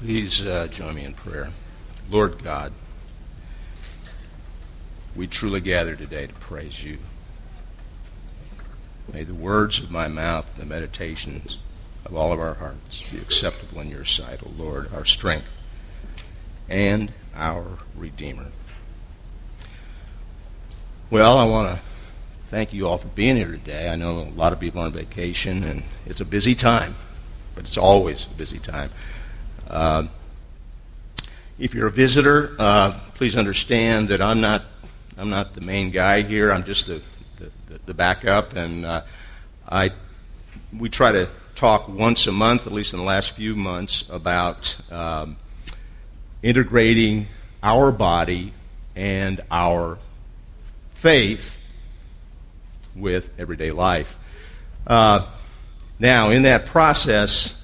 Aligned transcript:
Please 0.00 0.46
uh, 0.46 0.66
join 0.68 0.94
me 0.94 1.04
in 1.04 1.12
prayer. 1.12 1.50
Lord 2.10 2.42
God, 2.42 2.72
we 5.14 5.26
truly 5.26 5.60
gather 5.60 5.94
today 5.94 6.26
to 6.26 6.32
praise 6.32 6.82
you. 6.82 6.96
May 9.12 9.24
the 9.24 9.34
words 9.34 9.78
of 9.78 9.90
my 9.90 10.08
mouth 10.08 10.54
and 10.54 10.62
the 10.62 10.74
meditations 10.74 11.58
of 12.06 12.16
all 12.16 12.32
of 12.32 12.40
our 12.40 12.54
hearts 12.54 13.02
be 13.10 13.18
acceptable 13.18 13.82
in 13.82 13.90
your 13.90 14.06
sight, 14.06 14.40
O 14.42 14.50
Lord, 14.56 14.90
our 14.94 15.04
strength 15.04 15.54
and 16.66 17.12
our 17.34 17.66
Redeemer. 17.94 18.46
Well, 21.10 21.36
I 21.36 21.44
want 21.44 21.76
to 21.76 21.82
thank 22.46 22.72
you 22.72 22.88
all 22.88 22.96
for 22.96 23.08
being 23.08 23.36
here 23.36 23.52
today. 23.52 23.90
I 23.90 23.96
know 23.96 24.20
a 24.20 24.32
lot 24.34 24.54
of 24.54 24.60
people 24.60 24.80
are 24.80 24.86
on 24.86 24.92
vacation, 24.92 25.62
and 25.62 25.82
it's 26.06 26.22
a 26.22 26.24
busy 26.24 26.54
time, 26.54 26.94
but 27.54 27.64
it's 27.64 27.76
always 27.76 28.24
a 28.24 28.30
busy 28.30 28.58
time. 28.58 28.90
Uh, 29.70 30.08
if 31.60 31.74
you're 31.74 31.86
a 31.86 31.92
visitor, 31.92 32.56
uh, 32.58 32.98
please 33.14 33.36
understand 33.36 34.08
that 34.08 34.20
I'm 34.20 34.40
not 34.40 34.62
I'm 35.16 35.30
not 35.30 35.54
the 35.54 35.60
main 35.60 35.90
guy 35.90 36.22
here. 36.22 36.50
I'm 36.50 36.64
just 36.64 36.88
the 36.88 37.00
the, 37.38 37.78
the 37.86 37.94
backup, 37.94 38.56
and 38.56 38.84
uh, 38.84 39.02
I 39.68 39.92
we 40.76 40.88
try 40.88 41.12
to 41.12 41.28
talk 41.54 41.88
once 41.88 42.26
a 42.26 42.32
month, 42.32 42.66
at 42.66 42.72
least 42.72 42.94
in 42.94 42.98
the 42.98 43.04
last 43.04 43.30
few 43.30 43.54
months, 43.54 44.08
about 44.10 44.76
um, 44.90 45.36
integrating 46.42 47.26
our 47.62 47.92
body 47.92 48.52
and 48.96 49.40
our 49.50 49.98
faith 50.90 51.62
with 52.96 53.30
everyday 53.38 53.70
life. 53.70 54.18
Uh, 54.86 55.26
now, 55.98 56.30
in 56.30 56.42
that 56.42 56.66
process, 56.66 57.59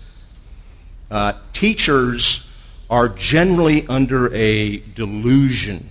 uh, 1.11 1.35
teachers 1.53 2.51
are 2.89 3.09
generally 3.09 3.87
under 3.89 4.33
a 4.35 4.79
delusion 4.79 5.91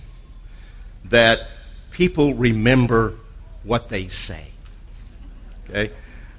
that 1.06 1.46
people 1.90 2.34
remember 2.34 3.14
what 3.64 3.88
they 3.88 4.08
say. 4.08 4.44
Okay? 5.68 5.92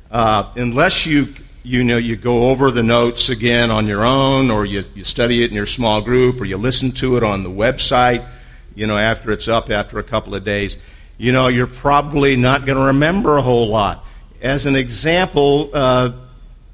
Uh, 0.09 0.51
unless 0.55 1.05
you 1.05 1.27
you 1.63 1.83
know 1.83 1.97
you 1.97 2.15
go 2.15 2.49
over 2.49 2.71
the 2.71 2.81
notes 2.81 3.27
again 3.27 3.69
on 3.69 3.87
your 3.87 4.05
own 4.05 4.49
or 4.49 4.65
you, 4.65 4.81
you 4.95 5.03
study 5.03 5.43
it 5.43 5.49
in 5.49 5.55
your 5.55 5.65
small 5.65 6.01
group 6.01 6.39
or 6.39 6.45
you 6.45 6.55
listen 6.55 6.91
to 6.91 7.17
it 7.17 7.23
on 7.23 7.43
the 7.43 7.49
website 7.49 8.25
you 8.73 8.87
know 8.87 8.97
after 8.97 9.33
it's 9.33 9.49
up 9.49 9.69
after 9.69 9.99
a 9.99 10.03
couple 10.03 10.33
of 10.33 10.45
days 10.45 10.77
you 11.17 11.33
know 11.33 11.47
you're 11.47 11.67
probably 11.67 12.37
not 12.37 12.65
going 12.65 12.77
to 12.77 12.85
remember 12.85 13.35
a 13.35 13.41
whole 13.41 13.67
lot 13.67 14.05
as 14.41 14.65
an 14.65 14.77
example 14.77 15.69
uh, 15.73 16.09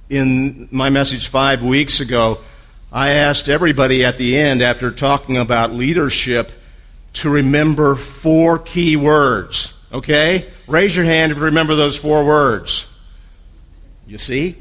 in 0.10 0.68
my 0.72 0.90
message 0.90 1.28
five 1.28 1.64
weeks 1.64 2.00
ago, 2.00 2.40
I 2.92 3.12
asked 3.12 3.50
everybody 3.50 4.06
at 4.06 4.18
the 4.18 4.38
end, 4.38 4.62
after 4.62 4.92
talking 4.92 5.38
about 5.38 5.72
leadership, 5.72 6.52
to 7.14 7.30
remember 7.30 7.96
four 7.96 8.60
key 8.60 8.96
words. 8.96 9.82
Okay? 9.92 10.46
Raise 10.68 10.96
your 10.96 11.06
hand 11.06 11.32
if 11.32 11.38
you 11.38 11.46
remember 11.46 11.76
those 11.76 11.98
four 11.98 12.26
words. 12.26 12.90
You 14.08 14.18
see? 14.18 14.58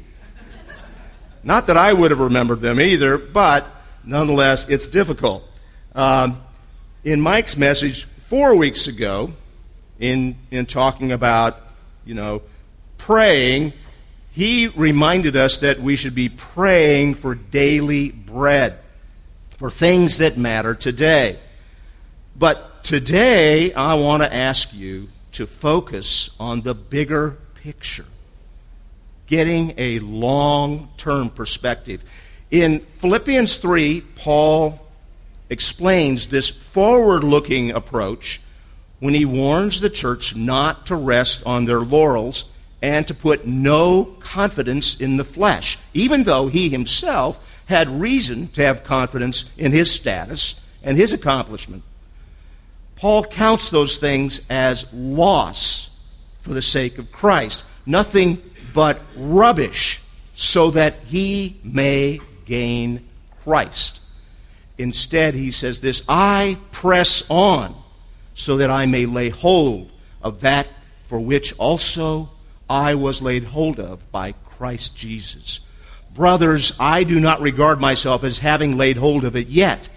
Not 1.43 1.67
that 1.67 1.77
I 1.77 1.91
would 1.91 2.11
have 2.11 2.19
remembered 2.19 2.61
them 2.61 2.79
either, 2.79 3.17
but 3.17 3.65
nonetheless, 4.03 4.69
it's 4.69 4.87
difficult. 4.87 5.43
Um, 5.93 6.41
in 7.03 7.19
Mike's 7.19 7.57
message 7.57 8.05
four 8.05 8.55
weeks 8.55 8.87
ago, 8.87 9.33
in, 9.99 10.35
in 10.51 10.65
talking 10.65 11.11
about, 11.11 11.57
you 12.05 12.13
know, 12.13 12.41
praying, 12.97 13.73
he 14.33 14.67
reminded 14.67 15.35
us 15.35 15.59
that 15.59 15.79
we 15.79 15.95
should 15.95 16.15
be 16.15 16.27
praying 16.27 17.13
for 17.13 17.35
daily 17.35 18.09
bread, 18.09 18.79
for 19.59 19.69
things 19.69 20.17
that 20.17 20.37
matter 20.37 20.73
today. 20.73 21.39
But 22.35 22.83
today, 22.83 23.71
I 23.73 23.93
want 23.93 24.23
to 24.23 24.33
ask 24.33 24.73
you 24.73 25.09
to 25.33 25.45
focus 25.45 26.35
on 26.39 26.61
the 26.61 26.73
bigger 26.73 27.37
picture, 27.61 28.07
getting 29.27 29.75
a 29.77 29.99
long 29.99 30.89
term 30.97 31.29
perspective. 31.29 32.03
In 32.49 32.79
Philippians 32.79 33.57
3, 33.57 34.01
Paul 34.15 34.79
explains 35.51 36.29
this 36.29 36.49
forward 36.49 37.23
looking 37.23 37.69
approach 37.69 38.41
when 38.99 39.13
he 39.13 39.25
warns 39.25 39.79
the 39.79 39.91
church 39.91 40.35
not 40.35 40.87
to 40.87 40.95
rest 40.95 41.45
on 41.45 41.65
their 41.65 41.81
laurels 41.81 42.51
and 42.83 43.07
to 43.07 43.13
put 43.13 43.47
no 43.47 44.03
confidence 44.19 44.99
in 44.99 45.15
the 45.15 45.23
flesh, 45.23 45.79
even 45.93 46.23
though 46.23 46.47
he 46.47 46.67
himself 46.67 47.39
had 47.65 47.87
reason 47.89 48.49
to 48.49 48.61
have 48.61 48.83
confidence 48.83 49.55
in 49.57 49.71
his 49.71 49.89
status 49.89 50.61
and 50.83 50.97
his 50.97 51.13
accomplishment. 51.13 51.81
Paul 52.97 53.23
counts 53.23 53.69
those 53.69 53.97
things 53.97 54.45
as 54.49 54.93
loss 54.93 55.91
for 56.41 56.53
the 56.53 56.61
sake 56.61 56.97
of 56.97 57.09
Christ, 57.09 57.65
nothing 57.85 58.41
but 58.73 58.99
rubbish, 59.15 60.01
so 60.35 60.71
that 60.71 60.95
he 61.05 61.55
may 61.63 62.19
gain 62.45 63.07
Christ. 63.43 64.01
Instead, 64.77 65.35
he 65.35 65.51
says 65.51 65.79
this 65.79 66.05
I 66.09 66.57
press 66.71 67.29
on 67.29 67.73
so 68.33 68.57
that 68.57 68.69
I 68.69 68.87
may 68.87 69.05
lay 69.05 69.29
hold 69.29 69.89
of 70.21 70.41
that 70.41 70.67
for 71.03 71.19
which 71.19 71.57
also 71.57 72.29
I 72.69 72.95
was 72.95 73.21
laid 73.21 73.45
hold 73.45 73.79
of 73.79 74.11
by 74.11 74.33
Christ 74.45 74.95
Jesus. 74.95 75.59
Brothers, 76.13 76.77
I 76.79 77.03
do 77.03 77.19
not 77.19 77.41
regard 77.41 77.79
myself 77.79 78.23
as 78.23 78.39
having 78.39 78.77
laid 78.77 78.97
hold 78.97 79.25
of 79.25 79.35
it 79.35 79.47
yet, 79.47 79.89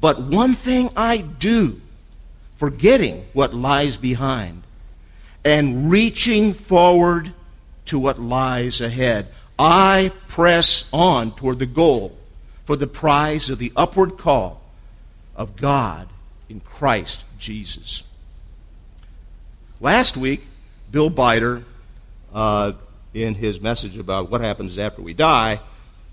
but 0.00 0.20
one 0.20 0.54
thing 0.54 0.90
I 0.96 1.18
do, 1.18 1.80
forgetting 2.56 3.26
what 3.32 3.54
lies 3.54 3.96
behind 3.96 4.62
and 5.44 5.90
reaching 5.90 6.54
forward 6.54 7.32
to 7.86 7.98
what 7.98 8.20
lies 8.20 8.80
ahead. 8.80 9.28
I 9.58 10.12
press 10.28 10.88
on 10.92 11.32
toward 11.32 11.58
the 11.58 11.66
goal 11.66 12.16
for 12.64 12.76
the 12.76 12.86
prize 12.86 13.50
of 13.50 13.58
the 13.58 13.72
upward 13.76 14.18
call 14.18 14.62
of 15.34 15.56
God 15.56 16.08
in 16.48 16.60
Christ 16.60 17.24
Jesus. 17.38 18.02
Last 19.80 20.16
week, 20.16 20.42
Bill 20.90 21.10
Bider 21.10 21.64
uh, 22.32 22.72
in 23.14 23.34
his 23.34 23.60
message 23.60 23.98
about 23.98 24.30
what 24.30 24.40
happens 24.40 24.78
after 24.78 25.02
we 25.02 25.14
die, 25.14 25.60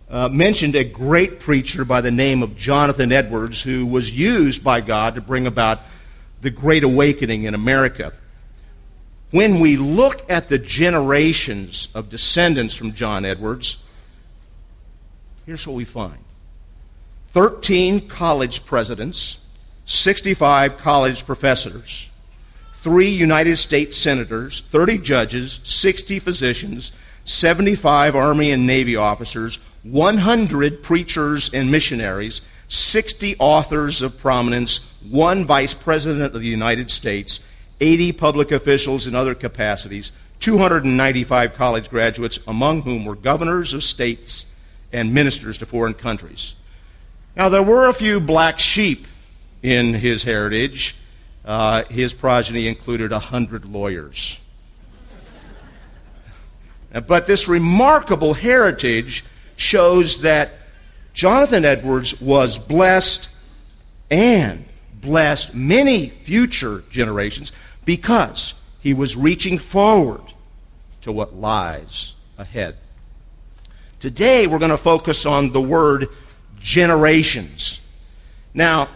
uh, 0.10 0.30
mentioned 0.30 0.76
a 0.76 0.84
great 0.84 1.40
preacher 1.40 1.84
by 1.84 2.02
the 2.02 2.12
name 2.12 2.44
of 2.44 2.56
Jonathan 2.56 3.12
Edwards 3.12 3.64
who 3.64 3.86
was 3.86 4.18
used 4.18 4.64
by 4.64 4.82
God 4.82 5.16
to 5.16 5.22
bring 5.22 5.48
about 5.48 5.80
the 6.42 6.52
Great 6.52 6.84
Awakening 6.84 7.44
in 7.44 7.56
America. 7.56 8.14
When 9.32 9.60
we 9.60 9.78
look 9.78 10.30
at 10.30 10.48
the 10.48 10.60
generations 10.60 11.88
of 11.96 12.10
descendants 12.10 12.76
from 12.76 12.94
John 12.94 13.26
Edwards, 13.26 13.84
here's 15.46 15.66
what 15.66 15.76
we 15.76 15.86
find 15.86 16.20
13 17.32 18.08
college 18.08 18.66
presidents, 18.66 19.46
65 19.86 20.78
college 20.78 21.26
professors, 21.26 22.10
three 22.86 23.10
United 23.10 23.58
States 23.58 23.98
senators, 23.98 24.60
30 24.60 25.00
judges, 25.00 25.60
60 25.64 26.20
physicians, 26.20 26.92
75 27.24 28.16
Army 28.16 28.52
and 28.52 28.68
Navy 28.68 28.96
officers, 28.96 29.58
100 29.82 30.84
preachers 30.84 31.52
and 31.52 31.72
missionaries, 31.72 32.42
60 32.68 33.38
authors 33.40 34.04
of 34.04 34.20
prominence, 34.20 35.02
one 35.10 35.46
vice 35.46 35.74
president 35.74 36.36
of 36.36 36.40
the 36.40 36.48
United 36.48 36.92
States, 36.92 37.44
80 37.82 38.12
public 38.12 38.52
officials 38.52 39.08
in 39.08 39.16
other 39.16 39.34
capacities, 39.34 40.12
295 40.42 41.56
college 41.56 41.90
graduates, 41.90 42.38
among 42.48 42.84
whom 42.84 43.04
were 43.04 43.16
governors 43.16 43.74
of 43.74 43.84
states 43.84 44.46
and 44.94 45.12
ministers 45.12 45.58
to 45.58 45.66
foreign 45.66 45.96
countries. 45.96 46.54
Now, 47.36 47.50
there 47.50 47.64
were 47.64 47.90
a 47.90 47.96
few 47.96 48.20
black 48.20 48.60
sheep 48.60 49.08
in 49.64 49.96
his 49.96 50.22
heritage. 50.22 50.96
Uh, 51.46 51.84
his 51.86 52.12
progeny 52.12 52.68
included 52.68 53.12
a 53.12 53.20
hundred 53.20 53.66
lawyers. 53.66 54.40
but 57.06 57.28
this 57.28 57.48
remarkable 57.48 58.34
heritage 58.34 59.24
shows 59.56 60.22
that 60.22 60.50
Jonathan 61.14 61.64
Edwards 61.64 62.20
was 62.20 62.58
blessed 62.58 63.30
and 64.10 64.66
blessed 64.94 65.54
many 65.56 66.10
future 66.10 66.84
generations 66.90 67.52
because 67.86 68.56
he 68.82 68.94
was 68.94 69.16
reaching 69.16 69.60
forward 69.60 70.22
to 71.02 71.12
what 71.12 71.36
lies 71.36 72.16
ahead. 72.40 72.76
Today, 74.00 74.48
we're 74.48 74.60
going 74.60 74.72
to 74.72 74.78
focus 74.78 75.26
on 75.26 75.52
the 75.52 75.62
word 75.62 76.10
generations. 76.60 77.80
Now, 78.54 78.90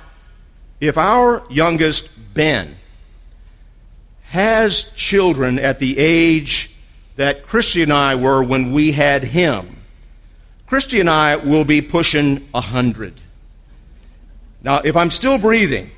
if 0.81 0.97
our 0.97 1.43
youngest 1.49 2.18
Ben 2.33 2.75
has 4.23 4.93
children 4.93 5.57
at 5.59 5.79
the 5.79 5.97
age 5.97 6.75
that 7.15 7.45
Christy 7.45 7.83
and 7.83 7.91
I 7.91 8.15
were 8.15 8.43
when 8.43 8.71
we 8.71 8.91
had 8.91 9.23
him, 9.23 9.77
Christy 10.67 10.99
and 10.99 11.09
I 11.09 11.35
will 11.35 11.65
be 11.65 11.81
pushing 11.81 12.47
100. 12.51 13.19
Now, 14.61 14.81
if 14.83 14.95
I'm 14.95 15.09
still 15.09 15.37
breathing, 15.37 15.89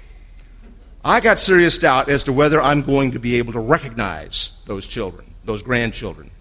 I 1.04 1.20
got 1.20 1.40
serious 1.40 1.78
doubt 1.78 2.10
as 2.10 2.24
to 2.26 2.34
whether 2.34 2.62
I'm 2.62 2.84
going 2.84 3.12
to 3.12 3.20
be 3.20 3.36
able 3.38 3.54
to 3.54 3.60
recognize 3.60 4.62
those 4.66 4.88
children, 4.88 5.26
those 5.44 5.62
grandchildren. 5.62 6.32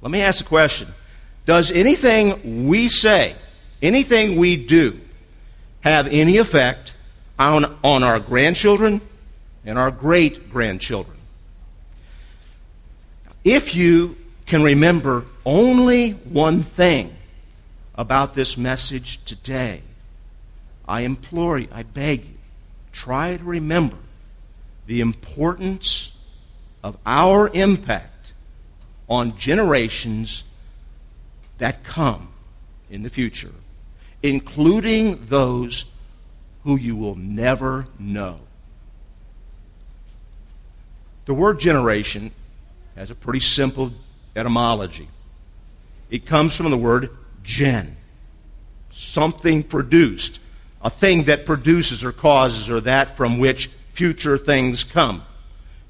Let 0.00 0.10
me 0.10 0.20
ask 0.20 0.44
a 0.44 0.48
question 0.48 0.88
Does 1.44 1.70
anything 1.70 2.66
we 2.66 2.88
say, 2.88 3.34
anything 3.82 4.36
we 4.36 4.56
do, 4.56 4.98
have 5.80 6.06
any 6.08 6.38
effect 6.38 6.93
on, 7.38 7.64
on 7.82 8.02
our 8.02 8.20
grandchildren 8.20 9.00
and 9.64 9.78
our 9.78 9.90
great 9.90 10.50
grandchildren? 10.50 11.16
If 13.44 13.74
you 13.74 14.16
can 14.46 14.62
remember 14.62 15.24
only 15.44 16.12
one 16.12 16.62
thing 16.62 17.14
about 17.94 18.34
this 18.34 18.56
message 18.56 19.24
today, 19.24 19.82
I 20.86 21.02
implore 21.02 21.58
you, 21.58 21.68
I 21.72 21.82
beg 21.82 22.24
you, 22.24 22.34
try 22.92 23.36
to 23.36 23.44
remember 23.44 23.96
the 24.86 25.00
importance 25.00 26.18
of 26.82 26.96
our 27.06 27.48
impact 27.54 28.32
on 29.08 29.36
generations 29.36 30.44
that 31.58 31.84
come 31.84 32.28
in 32.90 33.02
the 33.02 33.10
future, 33.10 33.52
including 34.22 35.26
those 35.26 35.90
who 36.64 36.76
you 36.76 36.96
will 36.96 37.14
never 37.14 37.86
know. 37.98 38.40
The 41.26 41.34
word 41.34 41.60
generation 41.60 42.32
has 42.96 43.10
a 43.10 43.14
pretty 43.14 43.40
simple 43.40 43.92
etymology. 44.36 45.08
It 46.10 46.26
comes 46.26 46.56
from 46.56 46.70
the 46.70 46.76
word 46.76 47.10
gen, 47.42 47.96
something 48.90 49.62
produced, 49.62 50.40
a 50.82 50.90
thing 50.90 51.24
that 51.24 51.46
produces 51.46 52.04
or 52.04 52.12
causes, 52.12 52.68
or 52.68 52.80
that 52.82 53.16
from 53.16 53.38
which 53.38 53.68
future 53.92 54.36
things 54.36 54.84
come. 54.84 55.22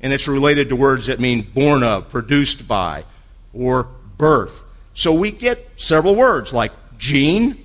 And 0.01 0.13
it's 0.13 0.29
related 0.29 0.69
to 0.69 0.77
words 0.77 1.07
that 1.07 1.19
mean 1.19 1.43
born 1.43 1.83
of, 1.83 2.11
produced 2.11 2.69
by, 2.69 3.05
or 3.53 3.89
birth. 4.19 4.63
So 4.95 5.13
we 5.13 5.31
get 5.31 5.81
several 5.81 6.15
words 6.15 6.53
like 6.53 6.73
gene, 6.99 7.65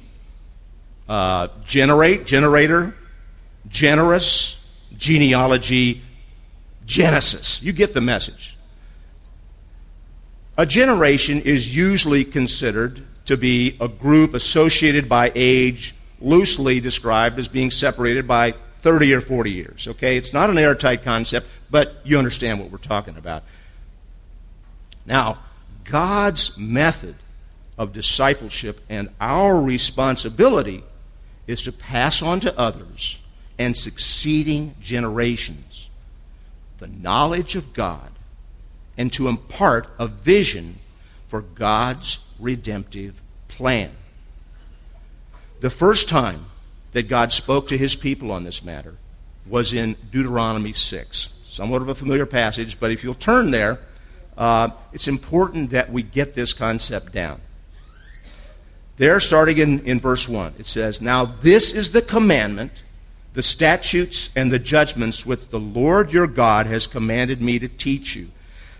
uh, 1.07 1.49
generate, 1.65 2.25
generator, 2.25 2.95
generous, 3.69 4.55
genealogy, 4.97 6.01
genesis. 6.85 7.63
You 7.63 7.71
get 7.71 7.93
the 7.93 8.01
message. 8.01 8.55
A 10.57 10.65
generation 10.65 11.41
is 11.41 11.73
usually 11.75 12.25
considered 12.25 13.01
to 13.25 13.37
be 13.37 13.77
a 13.79 13.87
group 13.87 14.33
associated 14.33 15.07
by 15.07 15.31
age, 15.35 15.95
loosely 16.19 16.79
described 16.79 17.39
as 17.39 17.47
being 17.47 17.71
separated 17.71 18.27
by 18.27 18.51
30 18.81 19.13
or 19.13 19.21
40 19.21 19.51
years. 19.51 19.87
Okay? 19.87 20.17
It's 20.17 20.33
not 20.33 20.49
an 20.49 20.57
airtight 20.57 21.03
concept, 21.03 21.47
but 21.69 22.01
you 22.03 22.17
understand 22.17 22.59
what 22.59 22.71
we're 22.71 22.77
talking 22.77 23.17
about. 23.17 23.43
Now, 25.05 25.37
God's 25.85 26.57
method 26.57 27.15
of 27.77 27.93
discipleship 27.93 28.79
and 28.89 29.09
our 29.21 29.61
responsibility 29.61 30.83
is 31.47 31.63
to 31.63 31.71
pass 31.71 32.21
on 32.21 32.39
to 32.41 32.59
others 32.59 33.17
and 33.59 33.77
succeeding 33.77 34.73
generations 34.81 35.89
the 36.79 36.87
knowledge 36.87 37.55
of 37.55 37.73
God 37.73 38.09
and 38.97 39.11
to 39.13 39.27
impart 39.27 39.87
a 39.99 40.07
vision 40.07 40.77
for 41.27 41.41
God's 41.41 42.25
redemptive 42.39 43.21
plan. 43.47 43.91
The 45.59 45.69
first 45.69 46.09
time 46.09 46.45
that 46.93 47.07
God 47.09 47.31
spoke 47.31 47.67
to 47.67 47.77
his 47.77 47.95
people 47.95 48.31
on 48.31 48.45
this 48.45 48.63
matter 48.63 48.95
was 49.45 49.73
in 49.73 49.95
Deuteronomy 50.11 50.73
6. 50.73 51.33
Somewhat 51.45 51.81
of 51.81 51.89
a 51.89 51.95
familiar 51.95 52.25
passage, 52.25 52.79
but 52.79 52.91
if 52.91 53.03
you'll 53.03 53.13
turn 53.13 53.51
there, 53.51 53.79
uh, 54.37 54.69
it's 54.93 55.07
important 55.07 55.71
that 55.71 55.91
we 55.91 56.01
get 56.01 56.33
this 56.33 56.53
concept 56.53 57.11
down. 57.11 57.41
There, 58.97 59.19
starting 59.19 59.57
in, 59.57 59.79
in 59.85 59.99
verse 59.99 60.27
1, 60.27 60.55
it 60.59 60.65
says, 60.65 61.01
Now 61.01 61.25
this 61.25 61.75
is 61.75 61.91
the 61.91 62.01
commandment, 62.01 62.83
the 63.33 63.43
statutes, 63.43 64.35
and 64.35 64.51
the 64.51 64.59
judgments 64.59 65.25
which 65.25 65.49
the 65.49 65.59
Lord 65.59 66.11
your 66.11 66.27
God 66.27 66.65
has 66.65 66.87
commanded 66.87 67.41
me 67.41 67.59
to 67.59 67.67
teach 67.67 68.15
you 68.15 68.29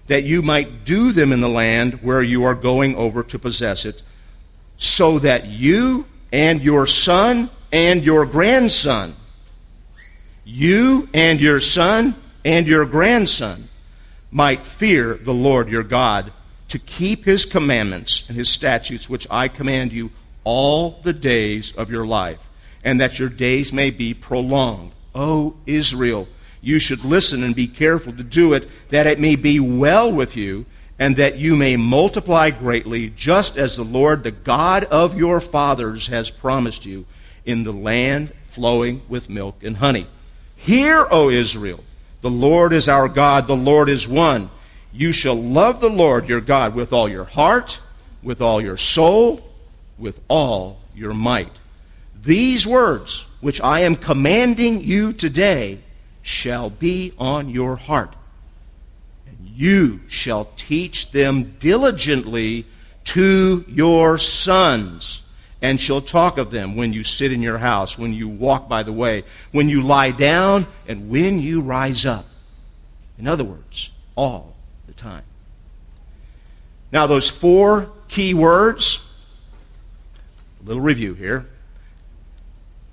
that 0.07 0.23
you 0.23 0.41
might 0.41 0.83
do 0.85 1.11
them 1.11 1.31
in 1.31 1.39
the 1.39 1.47
land 1.47 2.01
where 2.01 2.23
you 2.23 2.43
are 2.43 2.55
going 2.55 2.95
over 2.95 3.21
to 3.21 3.37
possess 3.37 3.85
it, 3.85 4.01
so 4.75 5.19
that 5.19 5.45
you 5.45 6.05
and 6.31 6.61
your 6.61 6.87
son 6.87 7.47
and 7.71 8.03
your 8.03 8.25
grandson, 8.25 9.13
you 10.43 11.07
and 11.13 11.39
your 11.39 11.59
son 11.59 12.15
and 12.43 12.65
your 12.65 12.85
grandson, 12.85 13.65
might 14.31 14.65
fear 14.65 15.13
the 15.13 15.33
Lord 15.33 15.69
your 15.69 15.83
God 15.83 16.31
to 16.69 16.79
keep 16.79 17.25
his 17.25 17.45
commandments 17.45 18.27
and 18.27 18.35
his 18.35 18.49
statutes, 18.49 19.09
which 19.09 19.27
I 19.29 19.47
command 19.47 19.91
you 19.91 20.09
all 20.43 20.99
the 21.03 21.13
days 21.13 21.71
of 21.75 21.91
your 21.91 22.05
life, 22.05 22.48
and 22.83 22.99
that 22.99 23.19
your 23.19 23.29
days 23.29 23.73
may 23.73 23.89
be 23.89 24.13
prolonged. 24.13 24.91
O 25.13 25.55
Israel, 25.65 26.27
you 26.61 26.79
should 26.79 27.03
listen 27.03 27.43
and 27.43 27.55
be 27.55 27.67
careful 27.67 28.13
to 28.13 28.23
do 28.23 28.53
it, 28.53 28.67
that 28.89 29.07
it 29.07 29.19
may 29.19 29.35
be 29.35 29.59
well 29.59 30.11
with 30.11 30.35
you, 30.35 30.65
and 30.97 31.15
that 31.15 31.37
you 31.37 31.55
may 31.55 31.77
multiply 31.77 32.49
greatly, 32.49 33.09
just 33.09 33.57
as 33.57 33.75
the 33.75 33.83
Lord, 33.83 34.23
the 34.23 34.31
God 34.31 34.83
of 34.85 35.17
your 35.17 35.39
fathers, 35.39 36.07
has 36.07 36.29
promised 36.29 36.85
you, 36.85 37.05
in 37.45 37.63
the 37.63 37.71
land 37.71 38.33
flowing 38.49 39.01
with 39.07 39.29
milk 39.29 39.63
and 39.63 39.77
honey. 39.77 40.05
Hear, 40.57 41.07
O 41.09 41.29
Israel, 41.29 41.83
the 42.21 42.29
Lord 42.29 42.73
is 42.73 42.89
our 42.89 43.07
God, 43.07 43.47
the 43.47 43.55
Lord 43.55 43.87
is 43.87 44.07
one. 44.07 44.49
You 44.91 45.13
shall 45.13 45.35
love 45.35 45.79
the 45.79 45.89
Lord 45.89 46.27
your 46.27 46.41
God 46.41 46.75
with 46.75 46.91
all 46.91 47.07
your 47.07 47.23
heart, 47.23 47.79
with 48.21 48.41
all 48.41 48.59
your 48.59 48.75
soul, 48.75 49.41
with 49.97 50.19
all 50.27 50.81
your 50.93 51.13
might. 51.13 51.51
These 52.21 52.68
words, 52.68 53.25
which 53.39 53.62
I 53.62 53.81
am 53.81 53.95
commanding 53.95 54.81
you 54.81 55.13
today, 55.13 55.80
shall 56.21 56.69
be 56.69 57.13
on 57.18 57.50
your 57.50 57.75
heart. 57.75 58.13
And 59.27 59.38
you 59.42 60.01
shall 60.07 60.50
teach 60.57 61.12
them 61.12 61.56
diligently 61.60 62.66
to 63.06 63.63
your 63.68 64.18
sons, 64.18 65.24
and 65.62 65.80
shall 65.80 66.01
talk 66.01 66.38
of 66.38 66.51
them 66.51 66.75
when 66.75 66.94
you 66.94 67.04
sit 67.04 67.31
in 67.31 67.42
your 67.42 67.57
house, 67.57 67.98
when 67.98 68.14
you 68.14 68.28
walk 68.28 68.69
by 68.69 68.83
the 68.83 68.94
way, 68.94 69.23
when 69.52 69.69
you 69.69 69.81
lie 69.81 70.11
down, 70.11 70.68
and 70.88 71.09
when 71.09 71.40
you 71.40 71.61
rise 71.61 72.06
up. 72.06 72.26
In 73.18 73.28
other 73.28 73.44
words, 73.44 73.92
all 74.16 74.56
the 74.88 74.94
time. 74.94 75.23
Now, 76.92 77.07
those 77.07 77.30
four 77.30 77.90
key 78.07 78.33
words, 78.33 79.06
a 80.61 80.68
little 80.68 80.81
review 80.81 81.14
here. 81.14 81.47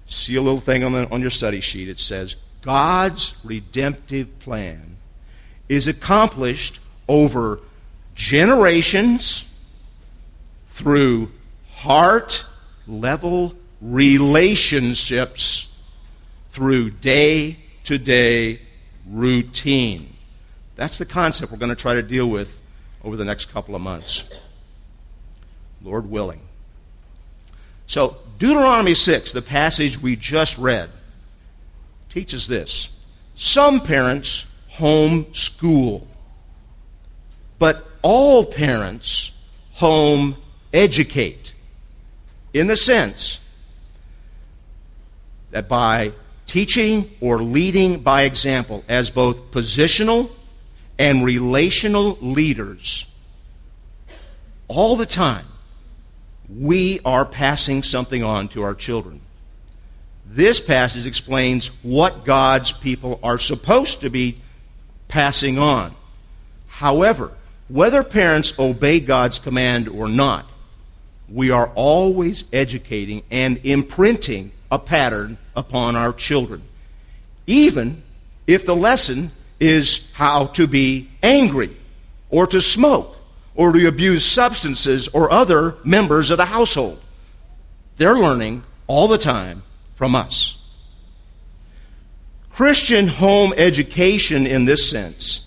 See 0.07 0.37
a 0.37 0.43
little 0.43 0.61
thing 0.61 0.85
on, 0.85 0.93
the, 0.93 1.11
on 1.11 1.21
your 1.21 1.31
study 1.31 1.61
sheet. 1.61 1.89
It 1.89 1.99
says, 1.99 2.37
God's 2.63 3.39
redemptive 3.45 4.39
plan 4.39 4.97
is 5.69 5.89
accomplished 5.89 6.81
over 7.09 7.61
generations 8.15 9.53
through 10.69 11.31
heart 11.71 12.45
level 12.87 13.55
relationships 13.81 15.77
through 16.51 16.91
day 16.91 17.57
to 17.85 17.99
day 17.99 18.61
routine. 19.09 20.13
That's 20.75 20.99
the 20.99 21.07
concept 21.07 21.53
we're 21.53 21.59
going 21.59 21.71
to 21.71 21.77
try 21.77 21.95
to 21.95 22.03
deal 22.03 22.29
with 22.29 22.61
over 23.05 23.17
the 23.17 23.25
next 23.25 23.47
couple 23.47 23.75
of 23.75 23.81
months. 23.81 24.43
Lord 25.83 26.11
willing. 26.11 26.46
So, 27.87 28.17
Deuteronomy 28.39 28.95
6, 28.95 29.33
the 29.33 29.43
passage 29.43 30.01
we 30.01 30.17
just 30.17 30.59
read, 30.59 30.91
teaches 32.09 32.47
this. 32.47 32.97
Some 33.35 33.81
parents 33.81 34.47
homeschool, 34.77 36.05
but 37.59 37.87
all 38.03 38.45
parents 38.45 39.33
home 39.75 40.37
educate 40.73 41.53
in 42.53 42.67
the 42.67 42.77
sense 42.77 43.43
that 45.51 45.69
by 45.69 46.13
teaching 46.47 47.11
or 47.21 47.43
leading 47.43 48.01
by 48.01 48.23
example 48.23 48.85
as 48.89 49.11
both 49.11 49.51
positional 49.51 50.31
and 50.99 51.25
relational 51.25 52.19
leaders 52.21 53.07
all 54.69 54.97
the 54.97 55.07
time 55.07 55.45
we 56.49 57.01
are 57.05 57.25
passing 57.25 57.83
something 57.83 58.23
on 58.23 58.49
to 58.49 58.63
our 58.63 58.75
children 58.75 59.21
this 60.29 60.61
passage 60.61 61.07
explains 61.07 61.69
what 61.83 62.25
God's 62.25 62.73
people 62.73 63.21
are 63.23 63.39
supposed 63.39 64.01
to 64.01 64.11
be 64.11 64.39
passing 65.09 65.59
on. 65.59 65.95
However, 66.67 67.33
whether 67.69 68.03
parents 68.03 68.59
obey 68.59 69.01
God's 69.01 69.39
command 69.39 69.89
or 69.89 70.09
not, 70.09 70.47
we 71.29 71.51
are 71.51 71.69
always 71.75 72.45
educating 72.53 73.23
and 73.31 73.59
imprinting 73.65 74.53
a 74.71 74.79
pattern 74.79 75.39
upon 75.55 75.97
our 75.97 76.13
children, 76.13 76.63
even 77.47 78.03
if 78.47 78.67
the 78.67 78.77
lesson 78.77 79.31
is 79.59 80.11
how 80.13 80.47
to 80.47 80.67
be 80.67 81.09
angry 81.23 81.75
or 82.31 82.47
to 82.49 82.61
smoke 82.61 83.16
or 83.57 83.73
to 83.73 83.89
abuse 83.89 84.25
substances 84.25 85.09
or 85.09 85.31
other 85.31 85.75
members 85.83 86.31
of 86.31 86.37
the 86.37 86.45
household. 86.45 87.01
They're 87.97 88.19
learning 88.19 88.63
all 88.87 89.09
the 89.09 89.19
time 89.19 89.63
from 89.97 90.15
us. 90.15 90.63
Christian 92.51 93.09
home 93.09 93.53
education, 93.57 94.47
in 94.47 94.67
this 94.67 94.89
sense, 94.89 95.43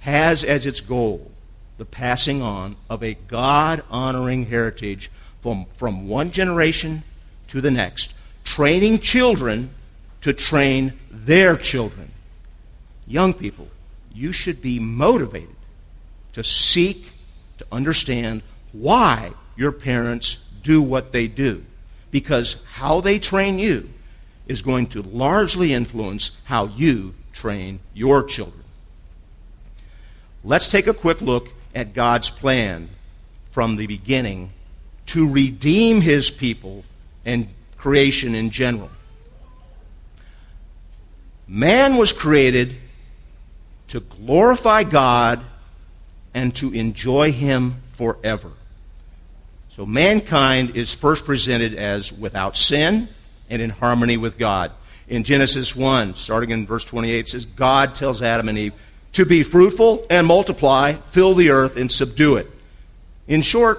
has 0.00 0.44
as 0.44 0.66
its 0.66 0.80
goal 0.80 1.30
the 1.78 1.84
passing 1.84 2.42
on 2.42 2.76
of 2.88 3.02
a 3.02 3.14
God 3.14 3.82
honoring 3.90 4.46
heritage 4.46 5.10
from, 5.40 5.66
from 5.76 6.08
one 6.08 6.30
generation 6.30 7.02
to 7.48 7.60
the 7.60 7.70
next, 7.70 8.16
training 8.44 8.98
children 8.98 9.70
to 10.22 10.32
train 10.32 10.92
their 11.10 11.56
children. 11.56 12.10
Young 13.06 13.34
people, 13.34 13.68
you 14.12 14.32
should 14.32 14.62
be 14.62 14.78
motivated 14.78 15.54
to 16.32 16.42
seek 16.42 17.10
to 17.58 17.66
understand 17.72 18.42
why 18.72 19.32
your 19.56 19.72
parents 19.72 20.36
do 20.62 20.82
what 20.82 21.12
they 21.12 21.26
do. 21.26 21.64
Because 22.10 22.64
how 22.66 23.00
they 23.00 23.18
train 23.18 23.58
you 23.58 23.88
is 24.46 24.62
going 24.62 24.86
to 24.88 25.02
largely 25.02 25.72
influence 25.72 26.40
how 26.44 26.66
you 26.66 27.14
train 27.32 27.80
your 27.94 28.22
children. 28.22 28.62
Let's 30.44 30.70
take 30.70 30.86
a 30.86 30.94
quick 30.94 31.20
look 31.20 31.48
at 31.74 31.94
God's 31.94 32.30
plan 32.30 32.88
from 33.50 33.76
the 33.76 33.86
beginning 33.86 34.50
to 35.06 35.28
redeem 35.28 36.00
his 36.00 36.30
people 36.30 36.84
and 37.24 37.48
creation 37.76 38.34
in 38.34 38.50
general. 38.50 38.90
Man 41.48 41.96
was 41.96 42.12
created 42.12 42.76
to 43.88 44.00
glorify 44.00 44.82
God 44.82 45.40
and 46.36 46.54
to 46.54 46.70
enjoy 46.74 47.32
him 47.32 47.76
forever. 47.92 48.50
So 49.70 49.86
mankind 49.86 50.76
is 50.76 50.92
first 50.92 51.24
presented 51.24 51.72
as 51.72 52.12
without 52.12 52.58
sin 52.58 53.08
and 53.48 53.62
in 53.62 53.70
harmony 53.70 54.18
with 54.18 54.36
God. 54.36 54.70
In 55.08 55.24
Genesis 55.24 55.74
1, 55.74 56.14
starting 56.14 56.50
in 56.50 56.66
verse 56.66 56.84
28, 56.84 57.28
says, 57.30 57.46
God 57.46 57.94
tells 57.94 58.20
Adam 58.20 58.50
and 58.50 58.58
Eve, 58.58 58.74
to 59.14 59.24
be 59.24 59.42
fruitful 59.42 60.06
and 60.10 60.26
multiply, 60.26 60.92
fill 60.92 61.32
the 61.32 61.48
earth 61.48 61.78
and 61.78 61.90
subdue 61.90 62.36
it. 62.36 62.50
In 63.26 63.40
short, 63.40 63.78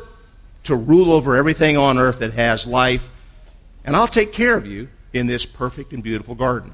to 0.63 0.75
rule 0.75 1.11
over 1.11 1.35
everything 1.35 1.77
on 1.77 1.99
earth 1.99 2.19
that 2.19 2.33
has 2.33 2.65
life, 2.65 3.11
and 3.85 3.95
I'll 3.95 4.07
take 4.07 4.33
care 4.33 4.57
of 4.57 4.65
you 4.65 4.87
in 5.13 5.27
this 5.27 5.45
perfect 5.45 5.93
and 5.93 6.01
beautiful 6.01 6.33
garden. 6.33 6.73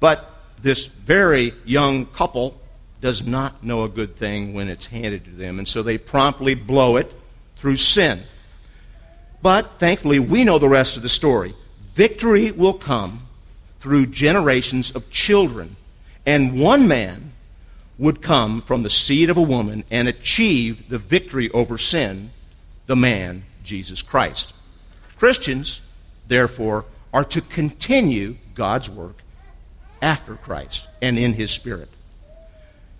But 0.00 0.22
this 0.60 0.84
very 0.84 1.54
young 1.64 2.04
couple 2.04 2.60
does 3.04 3.26
not 3.26 3.62
know 3.62 3.84
a 3.84 3.88
good 3.90 4.16
thing 4.16 4.54
when 4.54 4.70
it's 4.70 4.86
handed 4.86 5.26
to 5.26 5.30
them, 5.30 5.58
and 5.58 5.68
so 5.68 5.82
they 5.82 5.98
promptly 5.98 6.54
blow 6.54 6.96
it 6.96 7.12
through 7.54 7.76
sin. 7.76 8.18
But 9.42 9.72
thankfully, 9.72 10.18
we 10.18 10.42
know 10.42 10.58
the 10.58 10.70
rest 10.70 10.96
of 10.96 11.02
the 11.02 11.10
story. 11.10 11.52
Victory 11.92 12.50
will 12.50 12.72
come 12.72 13.26
through 13.78 14.06
generations 14.06 14.96
of 14.96 15.10
children, 15.10 15.76
and 16.24 16.58
one 16.58 16.88
man 16.88 17.32
would 17.98 18.22
come 18.22 18.62
from 18.62 18.82
the 18.82 18.88
seed 18.88 19.28
of 19.28 19.36
a 19.36 19.42
woman 19.42 19.84
and 19.90 20.08
achieve 20.08 20.88
the 20.88 20.96
victory 20.96 21.50
over 21.50 21.76
sin, 21.76 22.30
the 22.86 22.96
man, 22.96 23.44
Jesus 23.62 24.00
Christ. 24.00 24.54
Christians, 25.18 25.82
therefore, 26.26 26.86
are 27.12 27.24
to 27.24 27.42
continue 27.42 28.36
God's 28.54 28.88
work 28.88 29.18
after 30.00 30.36
Christ 30.36 30.88
and 31.02 31.18
in 31.18 31.34
His 31.34 31.50
Spirit. 31.50 31.90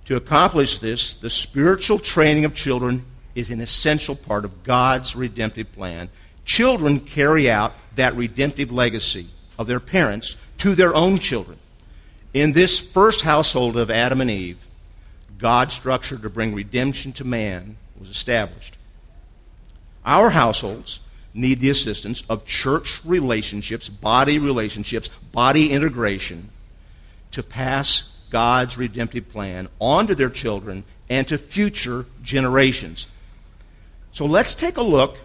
To 0.07 0.17
accomplish 0.17 0.79
this, 0.79 1.15
the 1.15 1.31
spiritual 1.31 1.99
training 1.99 2.45
of 2.45 2.55
children 2.55 3.05
is 3.35 3.51
an 3.51 3.61
essential 3.61 4.15
part 4.15 4.45
of 4.45 4.63
God's 4.63 5.17
redemptive 5.17 5.73
plan. 5.73 6.09
Children 6.45 7.01
carry 7.01 7.51
out 7.51 7.73
that 7.97 8.15
redemptive 8.15 8.71
legacy 8.71 9.27
of 9.59 9.67
their 9.67 9.81
parents 9.81 10.37
to 10.59 10.75
their 10.75 10.95
own 10.95 11.19
children. 11.19 11.59
In 12.35 12.53
this 12.53 12.79
first 12.79 13.23
household 13.23 13.77
of 13.77 13.91
Adam 13.91 14.21
and 14.21 14.31
Eve, 14.31 14.59
God's 15.39 15.75
structure 15.75 16.19
to 16.19 16.31
bring 16.31 16.55
redemption 16.55 17.13
to 17.15 17.25
man 17.25 17.77
was 17.99 18.11
established. 18.11 18.77
Our 20.05 20.31
households 20.31 21.01
need 21.33 21.61
the 21.61 21.71
assistance 21.71 22.23
of 22.29 22.45
church 22.45 23.01
relationships, 23.05 23.89
body 23.89 24.39
relationships, 24.39 25.09
body 25.33 25.73
integration 25.73 26.51
to 27.33 27.43
pass 27.43 28.14
God's 28.35 28.77
redemptive 28.77 29.29
plan 29.29 29.69
onto 29.79 30.13
their 30.13 30.29
children 30.29 30.83
and 31.09 31.29
to 31.29 31.39
future 31.39 32.05
generations. 32.21 33.07
So 34.11 34.27
let's 34.27 34.57
take 34.57 34.77
a 34.77 34.83
look 34.83 35.17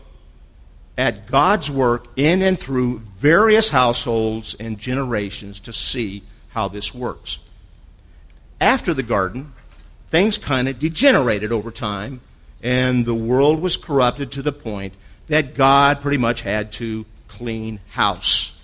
at 0.95 1.25
God's 1.25 1.71
work 1.71 2.05
in 2.17 2.43
and 2.43 2.59
through 2.59 2.99
various 3.17 3.69
households 3.69 4.53
and 4.53 4.77
generations 4.77 5.59
to 5.61 5.73
see 5.73 6.21
how 6.49 6.67
this 6.67 6.93
works. 6.93 7.39
After 8.61 8.93
the 8.93 9.01
garden, 9.01 9.53
things 10.11 10.37
kind 10.37 10.67
of 10.67 10.77
degenerated 10.77 11.51
over 11.51 11.71
time, 11.71 12.21
and 12.61 13.07
the 13.07 13.15
world 13.15 13.59
was 13.59 13.75
corrupted 13.75 14.33
to 14.33 14.43
the 14.43 14.51
point 14.51 14.93
that 15.29 15.55
God 15.55 16.01
pretty 16.01 16.19
much 16.19 16.41
had 16.41 16.71
to 16.73 17.07
clean 17.27 17.79
house. 17.89 18.55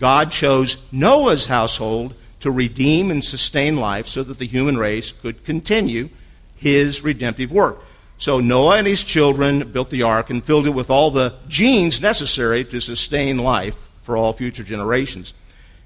God 0.00 0.32
chose 0.32 0.92
Noah's 0.92 1.46
household 1.46 2.16
to 2.40 2.50
redeem 2.50 3.10
and 3.10 3.24
sustain 3.24 3.76
life 3.76 4.06
so 4.06 4.22
that 4.22 4.38
the 4.38 4.46
human 4.46 4.78
race 4.78 5.12
could 5.12 5.44
continue 5.44 6.08
his 6.56 7.02
redemptive 7.02 7.50
work. 7.50 7.82
So 8.16 8.40
Noah 8.40 8.78
and 8.78 8.86
his 8.86 9.04
children 9.04 9.70
built 9.70 9.90
the 9.90 10.02
ark 10.02 10.30
and 10.30 10.44
filled 10.44 10.66
it 10.66 10.70
with 10.70 10.90
all 10.90 11.10
the 11.10 11.34
genes 11.46 12.00
necessary 12.00 12.64
to 12.64 12.80
sustain 12.80 13.38
life 13.38 13.76
for 14.02 14.16
all 14.16 14.32
future 14.32 14.64
generations. 14.64 15.34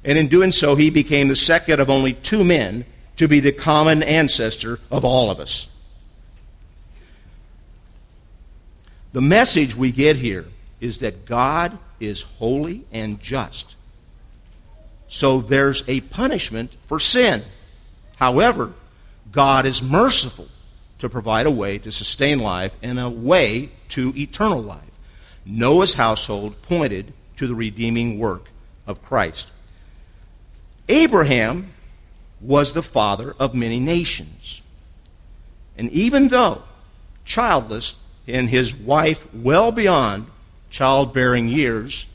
And 0.04 0.18
in 0.18 0.28
doing 0.28 0.52
so, 0.52 0.74
he 0.74 0.90
became 0.90 1.28
the 1.28 1.36
second 1.36 1.80
of 1.80 1.90
only 1.90 2.14
two 2.14 2.42
men 2.42 2.84
to 3.16 3.28
be 3.28 3.40
the 3.40 3.52
common 3.52 4.02
ancestor 4.02 4.80
of 4.90 5.04
all 5.04 5.30
of 5.30 5.38
us. 5.38 5.68
The 9.12 9.20
message 9.20 9.76
we 9.76 9.92
get 9.92 10.16
here 10.16 10.46
is 10.80 11.00
that 11.00 11.26
God 11.26 11.76
is 12.00 12.22
holy 12.22 12.84
and 12.92 13.20
just. 13.20 13.76
So 15.12 15.42
there's 15.42 15.86
a 15.90 16.00
punishment 16.00 16.72
for 16.86 16.98
sin. 16.98 17.42
However, 18.16 18.72
God 19.30 19.66
is 19.66 19.82
merciful 19.82 20.46
to 21.00 21.08
provide 21.10 21.44
a 21.44 21.50
way 21.50 21.76
to 21.80 21.92
sustain 21.92 22.38
life 22.38 22.74
and 22.82 22.98
a 22.98 23.10
way 23.10 23.68
to 23.90 24.14
eternal 24.16 24.62
life. 24.62 24.80
Noah's 25.44 25.92
household 25.94 26.62
pointed 26.62 27.12
to 27.36 27.46
the 27.46 27.54
redeeming 27.54 28.18
work 28.18 28.48
of 28.86 29.02
Christ. 29.02 29.50
Abraham 30.88 31.74
was 32.40 32.72
the 32.72 32.82
father 32.82 33.36
of 33.38 33.54
many 33.54 33.78
nations. 33.78 34.62
And 35.76 35.90
even 35.90 36.28
though 36.28 36.62
childless 37.26 38.00
and 38.26 38.48
his 38.48 38.74
wife 38.74 39.32
well 39.34 39.72
beyond 39.72 40.26
childbearing 40.70 41.48
years, 41.48 42.06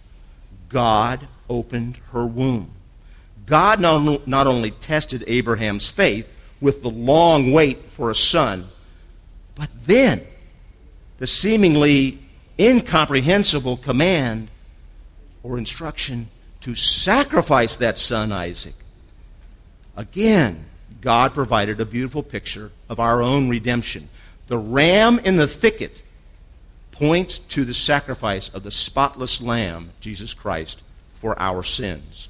God 0.69 1.27
opened 1.47 1.97
her 2.11 2.25
womb. 2.25 2.71
God 3.47 3.79
not 3.79 4.45
only 4.45 4.71
tested 4.71 5.23
Abraham's 5.25 5.89
faith 5.89 6.31
with 6.61 6.83
the 6.83 6.89
long 6.89 7.51
wait 7.53 7.79
for 7.79 8.11
a 8.11 8.15
son, 8.15 8.67
but 9.55 9.69
then 9.85 10.21
the 11.17 11.25
seemingly 11.25 12.19
incomprehensible 12.59 13.77
command 13.77 14.49
or 15.43 15.57
instruction 15.57 16.27
to 16.61 16.75
sacrifice 16.75 17.77
that 17.77 17.97
son, 17.97 18.31
Isaac. 18.31 18.75
Again, 19.95 20.65
God 20.99 21.33
provided 21.33 21.79
a 21.79 21.85
beautiful 21.85 22.23
picture 22.23 22.71
of 22.89 22.99
our 22.99 23.21
own 23.21 23.47
redemption. 23.47 24.09
The 24.47 24.57
ram 24.57 25.19
in 25.19 25.37
the 25.37 25.47
thicket 25.47 26.01
points 26.91 27.37
to 27.37 27.63
the 27.63 27.73
sacrifice 27.73 28.49
of 28.49 28.63
the 28.63 28.71
spotless 28.71 29.41
lamb, 29.41 29.91
Jesus 30.01 30.33
Christ, 30.33 30.81
for 31.15 31.39
our 31.39 31.63
sins. 31.63 32.27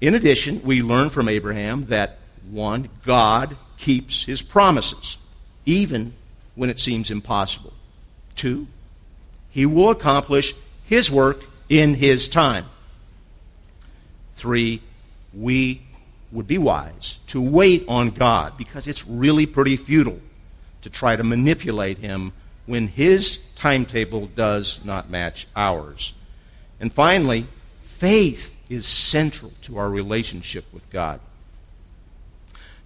In 0.00 0.14
addition, 0.14 0.62
we 0.62 0.82
learn 0.82 1.10
from 1.10 1.28
Abraham 1.28 1.86
that 1.86 2.18
one, 2.50 2.88
God 3.04 3.56
keeps 3.76 4.24
his 4.24 4.42
promises, 4.42 5.18
even 5.66 6.12
when 6.54 6.70
it 6.70 6.78
seems 6.78 7.10
impossible. 7.10 7.72
Two, 8.36 8.66
he 9.50 9.66
will 9.66 9.90
accomplish 9.90 10.54
his 10.86 11.10
work 11.10 11.42
in 11.68 11.94
his 11.94 12.28
time. 12.28 12.66
Three, 14.34 14.82
we 15.34 15.82
would 16.30 16.46
be 16.46 16.58
wise 16.58 17.18
to 17.28 17.40
wait 17.40 17.84
on 17.88 18.10
God 18.10 18.56
because 18.56 18.86
it's 18.86 19.06
really 19.06 19.46
pretty 19.46 19.76
futile 19.76 20.20
to 20.82 20.90
try 20.90 21.16
to 21.16 21.24
manipulate 21.24 21.98
Him 21.98 22.32
when 22.66 22.88
his 22.88 23.38
timetable 23.54 24.26
does 24.26 24.84
not 24.84 25.10
match 25.10 25.46
ours. 25.56 26.14
And 26.80 26.92
finally, 26.92 27.46
faith 27.80 28.54
is 28.68 28.86
central 28.86 29.52
to 29.62 29.78
our 29.78 29.90
relationship 29.90 30.64
with 30.72 30.88
God. 30.90 31.20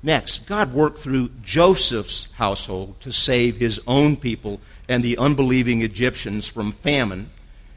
Next, 0.02 0.46
God 0.46 0.72
worked 0.72 0.98
through 0.98 1.30
Joseph's 1.42 2.32
household 2.32 3.00
to 3.00 3.12
save 3.12 3.56
his 3.56 3.80
own 3.86 4.16
people 4.16 4.60
and 4.88 5.02
the 5.02 5.16
unbelieving 5.16 5.82
Egyptians 5.82 6.48
from 6.48 6.72
famine 6.72 7.30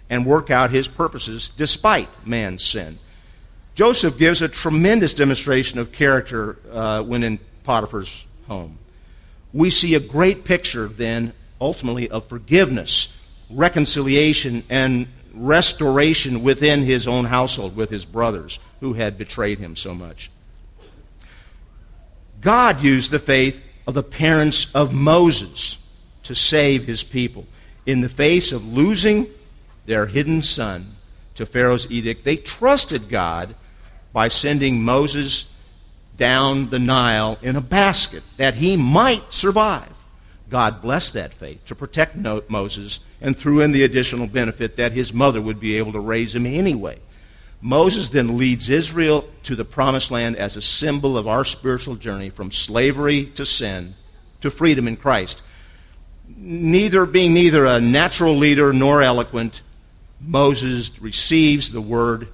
and 0.10 0.26
work 0.26 0.50
out 0.50 0.72
his 0.72 0.88
purposes 0.88 1.50
despite 1.50 2.10
man's 2.26 2.64
sin. 2.64 2.98
Joseph 3.76 4.18
gives 4.18 4.42
a 4.42 4.48
tremendous 4.48 5.14
demonstration 5.14 5.80
of 5.80 5.92
character 5.92 6.58
uh, 6.72 7.04
when 7.04 7.24
in 7.24 7.40
Potiphar's 7.64 8.26
home. 8.48 8.78
We 9.54 9.70
see 9.70 9.96
a 9.96 10.00
great 10.00 10.46
picture 10.46 10.88
then, 10.88 11.34
ultimately, 11.60 12.10
of 12.10 12.26
forgiveness, 12.28 13.22
reconciliation, 13.50 14.64
and 14.70 15.08
restoration 15.36 16.44
within 16.44 16.84
his 16.84 17.08
own 17.08 17.26
household 17.26 17.76
with 17.76 17.90
his 17.90 18.06
brothers 18.06 18.60
who 18.80 18.94
had 18.94 19.18
betrayed 19.18 19.60
him 19.60 19.76
so 19.76 19.94
much. 19.94 20.32
God 22.42 22.82
used 22.82 23.12
the 23.12 23.20
faith 23.20 23.64
of 23.88 23.94
the 23.94 24.04
parents 24.04 24.74
of 24.76 24.94
Moses 24.94 25.78
to 26.24 26.36
save 26.36 26.86
his 26.86 27.04
people. 27.04 27.46
In 27.86 28.02
the 28.02 28.10
face 28.10 28.52
of 28.52 28.74
losing 28.74 29.28
their 29.86 30.08
hidden 30.08 30.42
son 30.42 30.86
to 31.36 31.46
Pharaoh's 31.46 31.92
edict, 31.92 32.24
they 32.24 32.38
trusted 32.38 33.10
God 33.10 33.56
by 34.14 34.28
sending 34.28 34.82
Moses 34.84 35.52
down 36.18 36.70
the 36.70 36.80
Nile 36.80 37.38
in 37.42 37.56
a 37.56 37.62
basket 37.62 38.24
that 38.38 38.56
he 38.56 38.78
might 38.78 39.34
survive. 39.34 39.95
God 40.50 40.82
blessed 40.82 41.14
that 41.16 41.34
faith 41.34 41.66
to 41.66 41.76
protect 41.76 42.16
Moses 42.16 43.00
and 43.20 43.36
threw 43.36 43.62
in 43.62 43.72
the 43.72 43.84
additional 43.84 44.28
benefit 44.28 44.76
that 44.76 44.92
his 44.92 45.14
mother 45.14 45.42
would 45.42 45.60
be 45.60 45.78
able 45.78 45.94
to 45.94 46.00
raise 46.00 46.36
him 46.36 46.46
anyway. 46.46 47.00
Moses 47.62 48.10
then 48.10 48.38
leads 48.38 48.70
Israel 48.70 49.28
to 49.44 49.56
the 49.56 49.66
promised 49.66 50.12
land 50.12 50.36
as 50.36 50.56
a 50.56 50.62
symbol 50.62 51.18
of 51.18 51.28
our 51.28 51.44
spiritual 51.44 51.96
journey 51.96 52.30
from 52.30 52.52
slavery 52.52 53.26
to 53.36 53.46
sin 53.46 53.96
to 54.42 54.52
freedom 54.52 54.88
in 54.88 54.98
Christ. 54.98 55.42
Neither 56.38 57.06
being 57.06 57.34
neither 57.34 57.66
a 57.66 57.80
natural 57.80 58.36
leader 58.36 58.72
nor 58.72 59.02
eloquent, 59.02 59.62
Moses 60.22 61.02
receives 61.02 61.72
the 61.72 61.82
word 61.82 62.28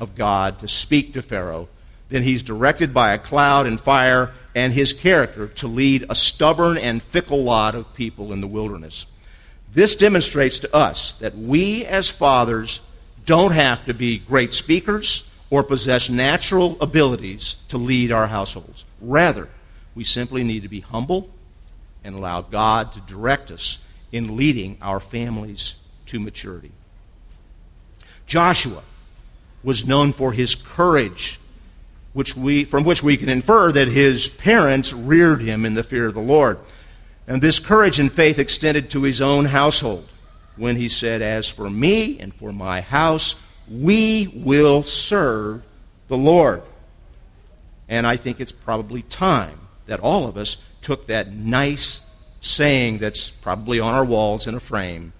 of 0.00 0.14
God 0.14 0.60
to 0.60 0.68
speak 0.68 1.12
to 1.12 1.22
Pharaoh. 1.22 1.68
Then 2.08 2.22
he's 2.22 2.42
directed 2.42 2.94
by 2.94 3.12
a 3.12 3.18
cloud 3.18 3.66
and 3.66 3.78
fire 3.78 4.32
and 4.58 4.72
his 4.72 4.92
character 4.92 5.46
to 5.46 5.68
lead 5.68 6.04
a 6.10 6.16
stubborn 6.16 6.76
and 6.76 7.00
fickle 7.00 7.44
lot 7.44 7.76
of 7.76 7.94
people 7.94 8.32
in 8.32 8.40
the 8.40 8.46
wilderness. 8.48 9.06
This 9.72 9.94
demonstrates 9.94 10.58
to 10.58 10.74
us 10.74 11.12
that 11.20 11.36
we 11.36 11.84
as 11.84 12.10
fathers 12.10 12.84
don't 13.24 13.52
have 13.52 13.84
to 13.86 13.94
be 13.94 14.18
great 14.18 14.52
speakers 14.52 15.32
or 15.48 15.62
possess 15.62 16.10
natural 16.10 16.76
abilities 16.80 17.62
to 17.68 17.78
lead 17.78 18.10
our 18.10 18.26
households. 18.26 18.84
Rather, 19.00 19.48
we 19.94 20.02
simply 20.02 20.42
need 20.42 20.62
to 20.62 20.68
be 20.68 20.80
humble 20.80 21.30
and 22.02 22.16
allow 22.16 22.40
God 22.40 22.92
to 22.94 23.00
direct 23.02 23.52
us 23.52 23.84
in 24.10 24.36
leading 24.36 24.76
our 24.82 24.98
families 24.98 25.76
to 26.06 26.18
maturity. 26.18 26.72
Joshua 28.26 28.82
was 29.62 29.86
known 29.86 30.10
for 30.10 30.32
his 30.32 30.56
courage, 30.56 31.38
which 32.12 32.36
we, 32.36 32.64
from 32.64 32.84
which 32.84 33.02
we 33.02 33.16
can 33.16 33.28
infer 33.28 33.70
that 33.72 33.88
his 33.88 34.28
parents 34.28 34.92
reared 34.92 35.40
him 35.40 35.64
in 35.64 35.74
the 35.74 35.82
fear 35.82 36.06
of 36.06 36.14
the 36.14 36.20
Lord. 36.20 36.58
And 37.26 37.42
this 37.42 37.58
courage 37.58 37.98
and 38.00 38.10
faith 38.10 38.38
extended 38.38 38.90
to 38.90 39.02
his 39.02 39.20
own 39.20 39.46
household 39.46 40.08
when 40.56 40.76
he 40.76 40.88
said, 40.88 41.22
As 41.22 41.48
for 41.48 41.68
me 41.68 42.18
and 42.18 42.34
for 42.34 42.52
my 42.52 42.80
house, 42.80 43.44
we 43.70 44.32
will 44.34 44.82
serve 44.82 45.62
the 46.08 46.16
Lord. 46.16 46.62
And 47.88 48.06
I 48.06 48.16
think 48.16 48.40
it's 48.40 48.52
probably 48.52 49.02
time 49.02 49.60
that 49.86 50.00
all 50.00 50.26
of 50.26 50.36
us 50.36 50.62
took 50.82 51.06
that 51.06 51.32
nice 51.32 52.04
saying 52.40 52.98
that's 52.98 53.30
probably 53.30 53.80
on 53.80 53.94
our 53.94 54.04
walls 54.04 54.46
in 54.46 54.54
a 54.54 54.60
frame 54.60 55.12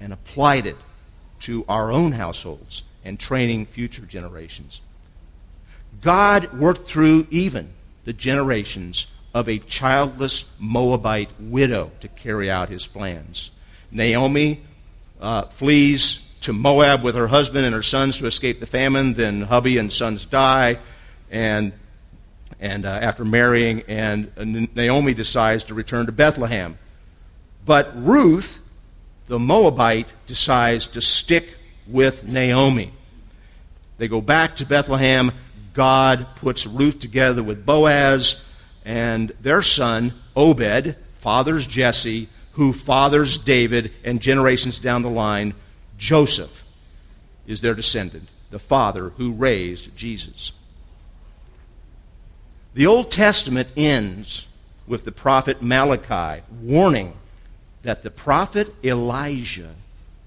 and 0.00 0.12
applied 0.12 0.66
it 0.66 0.76
to 1.40 1.64
our 1.68 1.92
own 1.92 2.12
households 2.12 2.82
and 3.04 3.20
training 3.20 3.66
future 3.66 4.04
generations. 4.04 4.80
God 6.00 6.52
worked 6.52 6.86
through 6.88 7.26
even 7.30 7.70
the 8.04 8.12
generations 8.12 9.06
of 9.34 9.48
a 9.48 9.58
childless 9.58 10.56
Moabite 10.58 11.30
widow 11.38 11.90
to 12.00 12.08
carry 12.08 12.50
out 12.50 12.68
his 12.68 12.86
plans. 12.86 13.50
Naomi 13.90 14.62
uh, 15.20 15.42
flees 15.42 16.36
to 16.40 16.52
Moab 16.52 17.02
with 17.02 17.14
her 17.14 17.26
husband 17.26 17.66
and 17.66 17.74
her 17.74 17.82
sons 17.82 18.18
to 18.18 18.26
escape 18.26 18.60
the 18.60 18.66
famine. 18.66 19.14
Then 19.14 19.42
hubby 19.42 19.78
and 19.78 19.92
sons 19.92 20.24
die, 20.24 20.78
and 21.30 21.72
and 22.60 22.86
uh, 22.86 22.88
after 22.88 23.24
marrying, 23.24 23.82
and 23.88 24.32
uh, 24.38 24.44
Naomi 24.74 25.12
decides 25.12 25.64
to 25.64 25.74
return 25.74 26.06
to 26.06 26.12
Bethlehem. 26.12 26.78
But 27.64 27.90
Ruth, 27.94 28.62
the 29.26 29.38
Moabite, 29.38 30.12
decides 30.26 30.86
to 30.88 31.00
stick 31.00 31.56
with 31.86 32.24
Naomi. 32.24 32.92
They 33.98 34.08
go 34.08 34.20
back 34.20 34.56
to 34.56 34.66
Bethlehem. 34.66 35.32
God 35.76 36.26
puts 36.36 36.66
Ruth 36.66 36.98
together 36.98 37.42
with 37.42 37.66
Boaz 37.66 38.48
and 38.86 39.30
their 39.42 39.60
son, 39.60 40.14
Obed, 40.34 40.96
fathers 41.18 41.66
Jesse, 41.66 42.28
who 42.52 42.72
fathers 42.72 43.36
David, 43.36 43.92
and 44.02 44.22
generations 44.22 44.78
down 44.78 45.02
the 45.02 45.10
line, 45.10 45.52
Joseph 45.98 46.64
is 47.46 47.60
their 47.60 47.74
descendant, 47.74 48.28
the 48.50 48.58
father 48.58 49.10
who 49.10 49.32
raised 49.32 49.94
Jesus. 49.94 50.52
The 52.72 52.86
Old 52.86 53.12
Testament 53.12 53.68
ends 53.76 54.48
with 54.86 55.04
the 55.04 55.12
prophet 55.12 55.60
Malachi 55.60 56.42
warning 56.62 57.14
that 57.82 58.02
the 58.02 58.10
prophet 58.10 58.74
Elijah 58.82 59.74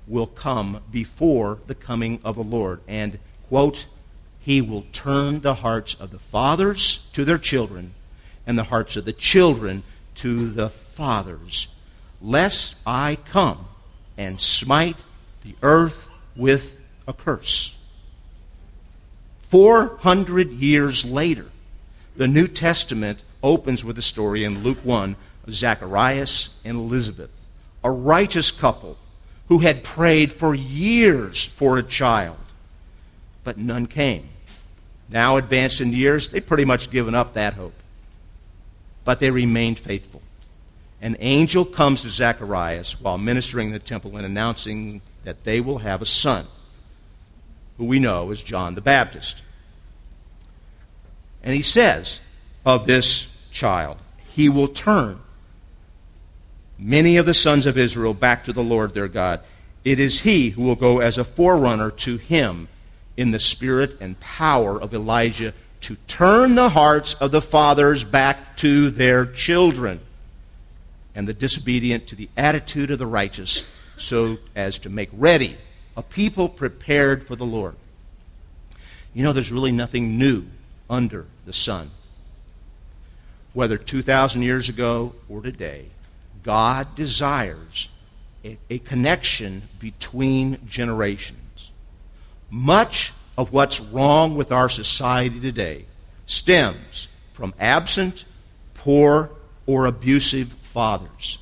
will 0.07 0.27
come 0.27 0.81
before 0.91 1.57
the 1.65 1.75
coming 1.75 2.19
of 2.23 2.35
the 2.35 2.43
Lord. 2.43 2.81
And, 2.87 3.17
quote, 3.47 3.87
he 4.41 4.61
will 4.61 4.85
turn 4.93 5.41
the 5.41 5.55
hearts 5.55 5.93
of 5.95 6.11
the 6.11 6.19
fathers 6.19 7.09
to 7.13 7.25
their 7.25 7.37
children 7.37 7.93
and 8.47 8.57
the 8.57 8.63
hearts 8.63 8.95
of 8.95 9.05
the 9.05 9.13
children 9.13 9.83
to 10.15 10.49
the 10.49 10.69
fathers, 10.69 11.67
lest 12.21 12.81
I 12.85 13.17
come 13.25 13.65
and 14.17 14.39
smite 14.39 14.97
the 15.43 15.55
earth 15.61 16.09
with 16.35 16.79
a 17.07 17.13
curse. 17.13 17.75
400 19.43 20.51
years 20.51 21.05
later, 21.05 21.45
the 22.15 22.27
New 22.27 22.47
Testament 22.47 23.23
opens 23.41 23.83
with 23.83 23.97
a 23.97 24.01
story 24.01 24.43
in 24.43 24.63
Luke 24.63 24.79
1 24.83 25.15
of 25.47 25.55
Zacharias 25.55 26.59
and 26.63 26.77
Elizabeth, 26.77 27.31
a 27.83 27.91
righteous 27.91 28.51
couple 28.51 28.97
who 29.47 29.59
had 29.59 29.83
prayed 29.83 30.31
for 30.31 30.53
years 30.53 31.43
for 31.43 31.77
a 31.77 31.83
child, 31.83 32.37
but 33.43 33.57
none 33.57 33.87
came. 33.87 34.28
Now, 35.09 35.37
advanced 35.37 35.81
in 35.81 35.91
years, 35.91 36.29
they'd 36.29 36.45
pretty 36.45 36.65
much 36.65 36.91
given 36.91 37.15
up 37.15 37.33
that 37.33 37.53
hope. 37.53 37.73
But 39.05 39.19
they 39.19 39.31
remained 39.31 39.79
faithful. 39.79 40.21
An 41.01 41.17
angel 41.19 41.65
comes 41.65 42.01
to 42.01 42.09
Zacharias 42.09 42.99
while 43.01 43.17
ministering 43.17 43.67
in 43.67 43.73
the 43.73 43.79
temple 43.79 44.17
and 44.17 44.25
announcing 44.25 45.01
that 45.23 45.43
they 45.43 45.61
will 45.61 45.79
have 45.79 46.01
a 46.01 46.05
son, 46.05 46.45
who 47.77 47.85
we 47.85 47.99
know 47.99 48.29
as 48.31 48.41
John 48.43 48.75
the 48.75 48.81
Baptist. 48.81 49.41
And 51.41 51.55
he 51.55 51.61
says 51.61 52.19
of 52.65 52.85
this 52.85 53.47
child, 53.51 53.97
he 54.27 54.49
will 54.49 54.67
turn 54.67 55.19
many 56.77 57.17
of 57.17 57.25
the 57.25 57.33
sons 57.33 57.65
of 57.65 57.77
Israel 57.77 58.13
back 58.13 58.43
to 58.45 58.53
the 58.53 58.63
Lord 58.63 58.93
their 58.93 59.07
God. 59.07 59.41
It 59.85 59.99
is 59.99 60.21
he 60.21 60.49
who 60.49 60.63
will 60.63 60.75
go 60.75 60.99
as 60.99 61.17
a 61.17 61.23
forerunner 61.23 61.91
to 61.91 62.17
him 62.17 62.67
in 63.19 63.31
the 63.31 63.39
spirit 63.39 63.97
and 63.99 64.17
power 64.21 64.81
of 64.81 64.93
Elijah 64.93 65.53
to 65.81 65.97
turn 66.07 66.55
the 66.55 66.69
hearts 66.69 67.15
of 67.15 67.31
the 67.31 67.41
fathers 67.41 68.01
back 68.05 68.55
to 68.55 68.89
their 68.91 69.25
children 69.25 69.99
and 71.13 71.27
the 71.27 71.33
disobedient 71.33 72.07
to 72.07 72.15
the 72.15 72.29
attitude 72.37 72.89
of 72.89 72.97
the 72.97 73.05
righteous 73.05 73.69
so 73.97 74.37
as 74.55 74.79
to 74.79 74.89
make 74.89 75.09
ready 75.11 75.57
a 75.97 76.01
people 76.01 76.47
prepared 76.47 77.27
for 77.27 77.35
the 77.35 77.45
Lord. 77.45 77.75
You 79.13 79.23
know, 79.23 79.33
there's 79.33 79.51
really 79.51 79.73
nothing 79.73 80.17
new 80.17 80.45
under 80.89 81.25
the 81.45 81.51
sun. 81.51 81.91
Whether 83.51 83.77
2,000 83.77 84.43
years 84.43 84.69
ago 84.69 85.13
or 85.27 85.41
today, 85.41 85.87
God 86.41 86.95
desires 86.95 87.89
a, 88.45 88.57
a 88.69 88.79
connection 88.79 89.63
between 89.77 90.57
generations. 90.69 91.48
Much 92.49 93.13
of 93.37 93.53
what's 93.53 93.79
wrong 93.79 94.35
with 94.35 94.51
our 94.51 94.69
society 94.69 95.39
today 95.39 95.85
stems 96.25 97.07
from 97.33 97.53
absent, 97.59 98.25
poor, 98.73 99.31
or 99.65 99.85
abusive 99.85 100.47
fathers. 100.47 101.37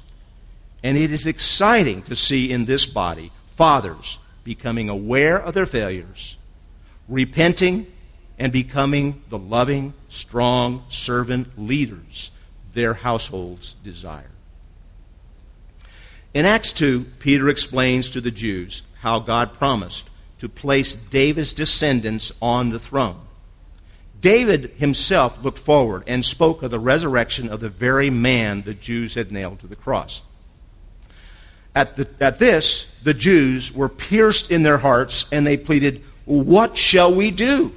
And 0.84 0.98
it 0.98 1.12
is 1.12 1.26
exciting 1.26 2.04
to 2.04 2.16
see 2.16 2.52
in 2.52 2.66
this 2.66 2.86
body 2.86 3.32
fathers 3.56 4.20
becoming 4.44 4.90
aware 4.90 5.38
of 5.38 5.54
their 5.54 5.66
failures, 5.66 6.38
repenting, 7.08 7.88
and 8.38 8.52
becoming 8.52 9.22
the 9.30 9.38
loving, 9.38 9.94
strong 10.10 10.84
servant 10.90 11.58
leaders 11.58 12.32
their 12.74 12.94
households 12.94 13.74
desire. 13.74 14.30
In 16.34 16.46
Acts 16.46 16.72
2, 16.74 17.06
Peter 17.20 17.50
explains 17.50 18.10
to 18.12 18.22
the 18.22 18.30
Jews 18.30 18.84
how 19.00 19.18
God 19.18 19.54
promised 19.54 20.07
to 20.40 20.50
place 20.50 20.94
David's 20.94 21.54
descendants 21.54 22.32
on 22.42 22.70
the 22.70 22.80
throne. 22.80 23.20
David 24.20 24.72
himself 24.78 25.44
looked 25.44 25.60
forward 25.60 26.04
and 26.08 26.26
spoke 26.26 26.64
of 26.64 26.72
the 26.72 26.80
resurrection 26.80 27.50
of 27.50 27.60
the 27.60 27.70
very 27.70 28.10
man 28.10 28.64
the 28.64 28.74
Jews 28.74 29.16
had 29.16 29.32
nailed 29.32 29.60
to 29.60 29.68
the 29.68 29.76
cross. 29.76 30.24
At, 31.76 31.96
the, 31.96 32.10
at 32.20 32.40
this, 32.40 33.00
the 33.04 33.14
Jews 33.14 33.74
were 33.74 33.90
pierced 33.90 34.50
in 34.50 34.64
their 34.64 34.80
hearts 34.80 35.32
and 35.32 35.46
they 35.46 35.58
pleaded, 35.58 36.04
What 36.26 36.78
shall 36.78 37.14
we 37.14 37.30
do? 37.30 37.72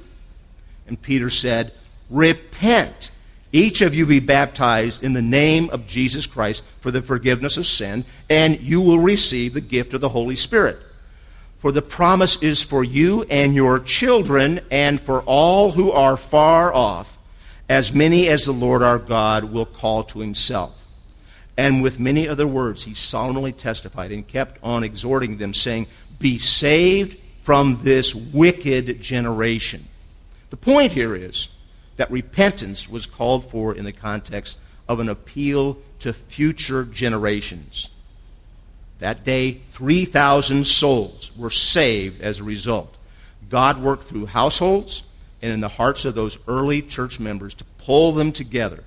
And 0.87 0.99
Peter 0.99 1.29
said, 1.29 1.71
Repent 2.09 3.11
each 3.53 3.81
of 3.81 3.93
you 3.93 4.05
be 4.05 4.19
baptized 4.19 5.03
in 5.03 5.13
the 5.13 5.21
name 5.21 5.69
of 5.71 5.85
Jesus 5.85 6.25
Christ 6.25 6.63
for 6.79 6.89
the 6.89 7.01
forgiveness 7.01 7.57
of 7.57 7.67
sin, 7.67 8.05
and 8.29 8.59
you 8.61 8.81
will 8.81 8.99
receive 8.99 9.53
the 9.53 9.61
gift 9.61 9.93
of 9.93 10.01
the 10.01 10.09
Holy 10.09 10.35
Spirit. 10.37 10.77
For 11.61 11.71
the 11.71 11.83
promise 11.83 12.41
is 12.41 12.63
for 12.63 12.83
you 12.83 13.21
and 13.29 13.53
your 13.53 13.79
children, 13.79 14.61
and 14.71 14.99
for 14.99 15.21
all 15.21 15.71
who 15.71 15.91
are 15.91 16.17
far 16.17 16.73
off, 16.73 17.19
as 17.69 17.93
many 17.93 18.27
as 18.29 18.45
the 18.45 18.51
Lord 18.51 18.81
our 18.81 18.97
God 18.97 19.43
will 19.45 19.67
call 19.67 20.03
to 20.05 20.19
himself. 20.19 20.75
And 21.55 21.83
with 21.83 21.99
many 21.99 22.27
other 22.27 22.47
words, 22.47 22.83
he 22.85 22.95
solemnly 22.95 23.51
testified 23.51 24.11
and 24.11 24.27
kept 24.27 24.57
on 24.63 24.83
exhorting 24.83 25.37
them, 25.37 25.53
saying, 25.53 25.85
Be 26.17 26.39
saved 26.39 27.19
from 27.43 27.83
this 27.83 28.15
wicked 28.15 28.99
generation. 28.99 29.85
The 30.49 30.57
point 30.57 30.93
here 30.93 31.15
is 31.15 31.55
that 31.97 32.09
repentance 32.09 32.89
was 32.89 33.05
called 33.05 33.51
for 33.51 33.75
in 33.75 33.85
the 33.85 33.91
context 33.91 34.57
of 34.89 34.99
an 34.99 35.09
appeal 35.09 35.77
to 35.99 36.11
future 36.11 36.85
generations. 36.85 37.89
That 39.01 39.23
day, 39.23 39.53
3,000 39.71 40.65
souls 40.65 41.35
were 41.35 41.49
saved 41.49 42.21
as 42.21 42.39
a 42.39 42.43
result. 42.43 42.95
God 43.49 43.81
worked 43.81 44.03
through 44.03 44.27
households 44.27 45.09
and 45.41 45.51
in 45.51 45.59
the 45.59 45.67
hearts 45.67 46.05
of 46.05 46.13
those 46.13 46.37
early 46.47 46.83
church 46.83 47.19
members 47.19 47.55
to 47.55 47.63
pull 47.79 48.11
them 48.11 48.31
together. 48.31 48.83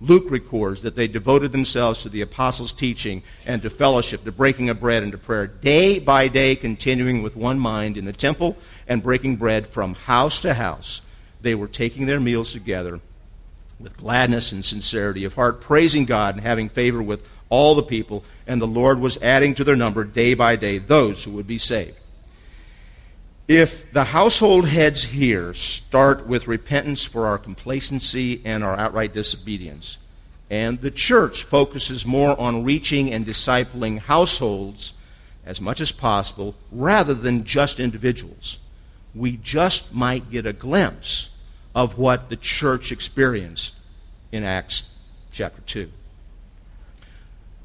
Luke 0.00 0.30
records 0.30 0.82
that 0.82 0.94
they 0.94 1.08
devoted 1.08 1.50
themselves 1.50 2.04
to 2.04 2.08
the 2.08 2.20
apostles' 2.20 2.70
teaching 2.70 3.24
and 3.44 3.60
to 3.62 3.68
fellowship, 3.68 4.22
to 4.22 4.30
breaking 4.30 4.70
of 4.70 4.78
bread 4.78 5.02
and 5.02 5.10
to 5.10 5.18
prayer, 5.18 5.48
day 5.48 5.98
by 5.98 6.28
day, 6.28 6.54
continuing 6.54 7.20
with 7.20 7.34
one 7.34 7.58
mind 7.58 7.96
in 7.96 8.04
the 8.04 8.12
temple 8.12 8.56
and 8.86 9.02
breaking 9.02 9.34
bread 9.34 9.66
from 9.66 9.94
house 9.94 10.40
to 10.40 10.54
house 10.54 11.02
they 11.40 11.56
were 11.56 11.66
taking 11.66 12.06
their 12.06 12.20
meals 12.20 12.52
together 12.52 13.00
with 13.80 13.96
gladness 13.96 14.52
and 14.52 14.64
sincerity 14.64 15.24
of 15.24 15.34
heart, 15.34 15.60
praising 15.60 16.04
God 16.04 16.36
and 16.36 16.44
having 16.44 16.68
favor 16.68 17.02
with 17.02 17.28
all 17.50 17.74
the 17.74 17.82
people, 17.82 18.24
and 18.46 18.60
the 18.60 18.66
Lord 18.66 19.00
was 19.00 19.22
adding 19.22 19.54
to 19.54 19.64
their 19.64 19.76
number 19.76 20.04
day 20.04 20.34
by 20.34 20.56
day 20.56 20.78
those 20.78 21.24
who 21.24 21.32
would 21.32 21.46
be 21.46 21.58
saved. 21.58 21.98
If 23.46 23.90
the 23.92 24.04
household 24.04 24.68
heads 24.68 25.02
here 25.02 25.54
start 25.54 26.26
with 26.26 26.48
repentance 26.48 27.04
for 27.04 27.26
our 27.26 27.38
complacency 27.38 28.42
and 28.44 28.62
our 28.62 28.78
outright 28.78 29.14
disobedience, 29.14 29.96
and 30.50 30.80
the 30.80 30.90
church 30.90 31.44
focuses 31.44 32.04
more 32.04 32.38
on 32.38 32.64
reaching 32.64 33.12
and 33.12 33.24
discipling 33.24 33.98
households 33.98 34.92
as 35.46 35.62
much 35.62 35.80
as 35.80 35.90
possible 35.90 36.54
rather 36.70 37.14
than 37.14 37.44
just 37.44 37.80
individuals, 37.80 38.58
we 39.14 39.38
just 39.38 39.94
might 39.94 40.30
get 40.30 40.44
a 40.44 40.52
glimpse 40.52 41.34
of 41.74 41.96
what 41.96 42.28
the 42.28 42.36
church 42.36 42.92
experienced 42.92 43.74
in 44.30 44.44
Acts 44.44 44.98
chapter 45.32 45.62
2. 45.62 45.90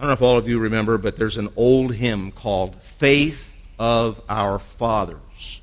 I 0.03 0.05
don't 0.05 0.09
know 0.09 0.13
if 0.15 0.21
all 0.21 0.37
of 0.37 0.49
you 0.49 0.59
remember, 0.59 0.97
but 0.97 1.15
there's 1.15 1.37
an 1.37 1.47
old 1.55 1.93
hymn 1.93 2.33
called 2.33 2.75
Faith 2.81 3.55
of 3.79 4.19
Our 4.27 4.59
Fathers. 4.59 5.61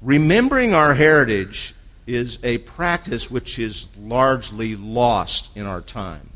Remembering 0.00 0.74
our 0.74 0.94
heritage 0.94 1.74
is 2.06 2.38
a 2.44 2.58
practice 2.58 3.32
which 3.32 3.58
is 3.58 3.88
largely 3.98 4.76
lost 4.76 5.56
in 5.56 5.66
our 5.66 5.80
time. 5.80 6.30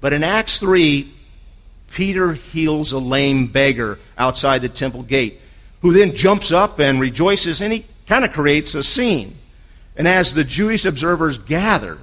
But 0.00 0.14
in 0.14 0.24
Acts 0.24 0.60
3, 0.60 1.12
Peter 1.92 2.32
heals 2.32 2.92
a 2.92 2.98
lame 2.98 3.48
beggar 3.48 3.98
outside 4.16 4.62
the 4.62 4.70
temple 4.70 5.02
gate 5.02 5.42
who 5.82 5.92
then 5.92 6.16
jumps 6.16 6.52
up 6.52 6.80
and 6.80 6.98
rejoices, 6.98 7.60
and 7.60 7.70
he 7.70 7.84
kind 8.06 8.24
of 8.24 8.32
creates 8.32 8.74
a 8.74 8.82
scene. 8.82 9.34
And 9.94 10.08
as 10.08 10.32
the 10.32 10.42
Jewish 10.42 10.86
observers 10.86 11.36
gather, 11.36 11.98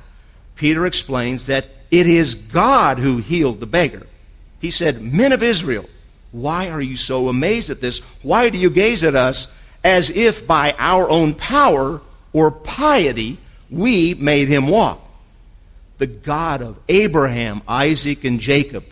Peter 0.56 0.86
explains 0.86 1.47
that 1.47 1.65
it 1.91 2.08
is 2.08 2.34
God 2.34 2.97
who 2.97 3.17
healed 3.17 3.60
the 3.60 3.67
beggar. 3.67 4.08
He 4.60 4.71
said, 4.71 5.01
Men 5.01 5.32
of 5.32 5.43
Israel, 5.43 5.86
why 6.32 6.69
are 6.69 6.82
you 6.82 6.95
so 6.95 7.27
amazed 7.27 7.69
at 7.69 7.82
this? 7.82 7.99
Why 8.23 8.49
do 8.49 8.58
you 8.58 8.69
gaze 8.69 9.04
at 9.04 9.15
us 9.15 9.56
as 9.84 10.10
if 10.10 10.47
by 10.47 10.73
our 10.80 11.10
own 11.10 11.36
power 11.36 12.01
or 12.34 12.51
piety 12.51 13.38
we 13.69 14.13
made 14.13 14.47
him 14.47 14.67
walk? 14.67 14.99
The 15.97 16.08
God 16.08 16.62
of 16.62 16.80
Abraham, 16.89 17.62
Isaac, 17.67 18.23
and 18.23 18.39
Jacob, 18.39 18.86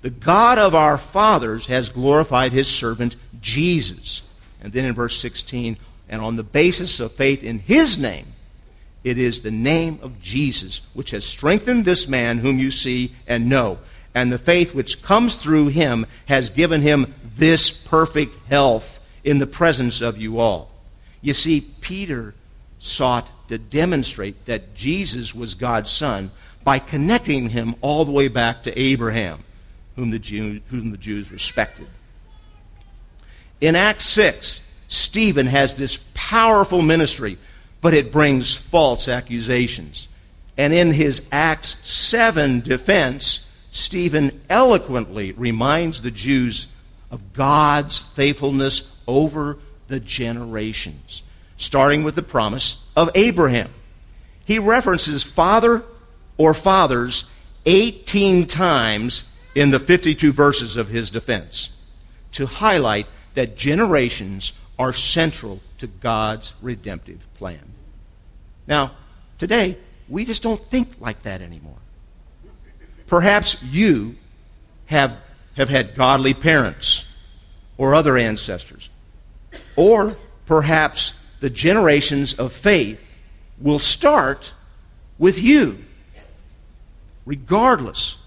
the 0.00 0.10
God 0.10 0.58
of 0.58 0.74
our 0.74 0.96
fathers, 0.96 1.66
has 1.66 1.88
glorified 1.88 2.52
his 2.52 2.68
servant 2.68 3.16
Jesus 3.40 4.22
and 4.64 4.72
then 4.72 4.86
in 4.86 4.94
verse 4.94 5.20
16, 5.20 5.76
and 6.08 6.22
on 6.22 6.36
the 6.36 6.42
basis 6.42 6.98
of 6.98 7.12
faith 7.12 7.44
in 7.44 7.58
his 7.58 8.00
name, 8.00 8.24
it 9.04 9.18
is 9.18 9.42
the 9.42 9.50
name 9.50 9.98
of 10.02 10.20
Jesus 10.20 10.80
which 10.94 11.10
has 11.10 11.24
strengthened 11.24 11.84
this 11.84 12.08
man 12.08 12.38
whom 12.38 12.58
you 12.58 12.70
see 12.70 13.12
and 13.26 13.48
know. 13.48 13.78
And 14.14 14.32
the 14.32 14.38
faith 14.38 14.74
which 14.74 15.02
comes 15.02 15.36
through 15.36 15.68
him 15.68 16.06
has 16.26 16.50
given 16.50 16.80
him 16.80 17.14
this 17.36 17.86
perfect 17.86 18.36
health 18.48 19.00
in 19.22 19.38
the 19.38 19.46
presence 19.46 20.00
of 20.00 20.18
you 20.18 20.38
all. 20.38 20.70
You 21.20 21.34
see, 21.34 21.62
Peter 21.80 22.34
sought 22.78 23.28
to 23.48 23.58
demonstrate 23.58 24.46
that 24.46 24.74
Jesus 24.74 25.34
was 25.34 25.54
God's 25.54 25.90
Son 25.90 26.30
by 26.62 26.78
connecting 26.78 27.50
him 27.50 27.74
all 27.80 28.04
the 28.04 28.12
way 28.12 28.28
back 28.28 28.62
to 28.62 28.78
Abraham, 28.78 29.44
whom 29.96 30.10
the, 30.10 30.18
Jew, 30.18 30.60
whom 30.70 30.90
the 30.90 30.96
Jews 30.96 31.30
respected. 31.30 31.86
In 33.60 33.76
Acts 33.76 34.06
6, 34.06 34.70
Stephen 34.88 35.46
has 35.46 35.74
this 35.74 36.04
powerful 36.14 36.82
ministry, 36.82 37.38
but 37.84 37.92
it 37.92 38.10
brings 38.10 38.54
false 38.54 39.08
accusations. 39.08 40.08
And 40.56 40.72
in 40.72 40.94
his 40.94 41.28
Acts 41.30 41.86
7 41.86 42.62
defense, 42.62 43.68
Stephen 43.72 44.40
eloquently 44.48 45.32
reminds 45.32 46.00
the 46.00 46.10
Jews 46.10 46.72
of 47.10 47.34
God's 47.34 47.98
faithfulness 47.98 49.04
over 49.06 49.58
the 49.88 50.00
generations, 50.00 51.24
starting 51.58 52.04
with 52.04 52.14
the 52.14 52.22
promise 52.22 52.90
of 52.96 53.10
Abraham. 53.14 53.68
He 54.46 54.58
references 54.58 55.22
father 55.22 55.82
or 56.38 56.54
fathers 56.54 57.30
18 57.66 58.46
times 58.46 59.30
in 59.54 59.72
the 59.72 59.78
52 59.78 60.32
verses 60.32 60.78
of 60.78 60.88
his 60.88 61.10
defense 61.10 61.86
to 62.32 62.46
highlight 62.46 63.08
that 63.34 63.58
generations 63.58 64.54
are 64.78 64.94
central 64.94 65.60
to 65.76 65.86
God's 65.86 66.54
redemptive 66.62 67.20
plan. 67.34 67.73
Now, 68.66 68.92
today, 69.38 69.76
we 70.08 70.24
just 70.24 70.42
don't 70.42 70.60
think 70.60 71.00
like 71.00 71.22
that 71.22 71.40
anymore. 71.40 71.76
Perhaps 73.06 73.62
you 73.62 74.16
have, 74.86 75.16
have 75.56 75.68
had 75.68 75.94
godly 75.94 76.34
parents 76.34 77.10
or 77.76 77.94
other 77.94 78.16
ancestors. 78.16 78.88
Or 79.76 80.16
perhaps 80.46 81.20
the 81.40 81.50
generations 81.50 82.34
of 82.34 82.52
faith 82.52 83.18
will 83.58 83.78
start 83.78 84.52
with 85.18 85.38
you. 85.38 85.78
Regardless, 87.26 88.22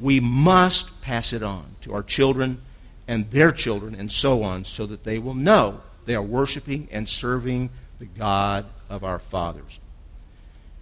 we 0.00 0.20
must 0.20 1.02
pass 1.02 1.32
it 1.32 1.42
on 1.42 1.64
to 1.82 1.94
our 1.94 2.02
children 2.02 2.60
and 3.06 3.30
their 3.30 3.52
children 3.52 3.94
and 3.94 4.10
so 4.10 4.42
on, 4.42 4.64
so 4.64 4.86
that 4.86 5.04
they 5.04 5.18
will 5.18 5.34
know 5.34 5.80
they 6.06 6.14
are 6.14 6.22
worshiping 6.22 6.88
and 6.90 7.08
serving 7.08 7.70
the 7.98 8.06
God 8.06 8.64
of 8.88 9.04
our 9.04 9.18
fathers. 9.18 9.80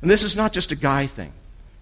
And 0.01 0.11
this 0.11 0.23
is 0.23 0.37
not 0.37 0.53
just 0.53 0.73
a 0.73 0.77
guy 0.77 1.07
thing. 1.07 1.33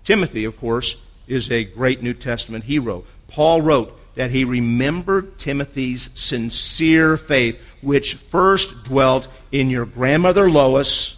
Timothy, 0.05 0.45
of 0.45 0.59
course, 0.59 1.03
is 1.27 1.51
a 1.51 1.65
great 1.65 2.03
New 2.03 2.15
Testament 2.15 2.65
hero. 2.65 3.05
Paul 3.29 3.63
wrote 3.63 3.97
that 4.17 4.31
he 4.31 4.45
remembered 4.45 5.39
Timothy's 5.39 6.11
sincere 6.19 7.17
faith, 7.17 7.61
which 7.81 8.15
first 8.15 8.85
dwelt 8.85 9.29
in 9.53 9.71
your 9.71 9.87
grandmother 9.87 10.51
Lois 10.51 11.17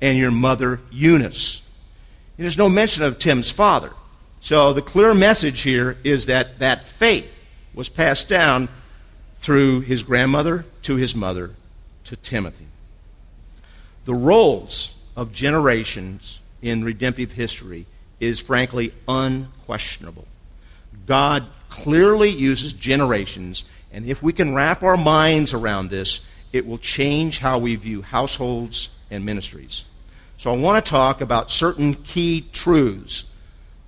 and 0.00 0.18
your 0.18 0.30
mother 0.30 0.80
Eunice. 0.90 1.68
There's 2.38 2.56
no 2.56 2.70
mention 2.70 3.02
of 3.02 3.18
Tim's 3.18 3.50
father. 3.50 3.90
So 4.40 4.72
the 4.72 4.80
clear 4.80 5.12
message 5.12 5.60
here 5.60 5.98
is 6.02 6.26
that 6.26 6.60
that 6.60 6.84
faith 6.84 7.44
was 7.74 7.90
passed 7.90 8.28
down 8.28 8.68
through 9.38 9.80
his 9.80 10.02
grandmother 10.02 10.64
to 10.82 10.96
his 10.96 11.14
mother 11.14 11.50
to 12.04 12.16
Timothy. 12.16 12.69
The 14.04 14.14
roles 14.14 14.96
of 15.16 15.32
generations 15.32 16.40
in 16.62 16.84
redemptive 16.84 17.32
history 17.32 17.86
is 18.18 18.40
frankly 18.40 18.92
unquestionable. 19.08 20.26
God 21.06 21.46
clearly 21.68 22.28
uses 22.28 22.72
generations, 22.72 23.64
and 23.92 24.06
if 24.06 24.22
we 24.22 24.32
can 24.32 24.54
wrap 24.54 24.82
our 24.82 24.96
minds 24.96 25.54
around 25.54 25.90
this, 25.90 26.28
it 26.52 26.66
will 26.66 26.78
change 26.78 27.38
how 27.38 27.58
we 27.58 27.76
view 27.76 28.02
households 28.02 28.90
and 29.10 29.24
ministries. 29.24 29.84
So 30.36 30.52
I 30.52 30.56
want 30.56 30.84
to 30.84 30.90
talk 30.90 31.20
about 31.20 31.50
certain 31.50 31.94
key 31.94 32.44
truths 32.52 33.30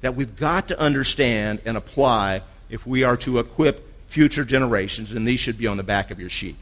that 0.00 0.14
we've 0.14 0.36
got 0.36 0.68
to 0.68 0.78
understand 0.78 1.60
and 1.64 1.76
apply 1.76 2.42
if 2.68 2.86
we 2.86 3.04
are 3.04 3.16
to 3.18 3.38
equip 3.38 3.88
future 4.08 4.44
generations, 4.44 5.12
and 5.12 5.26
these 5.26 5.40
should 5.40 5.58
be 5.58 5.66
on 5.66 5.76
the 5.76 5.82
back 5.82 6.10
of 6.10 6.20
your 6.20 6.30
sheet. 6.30 6.56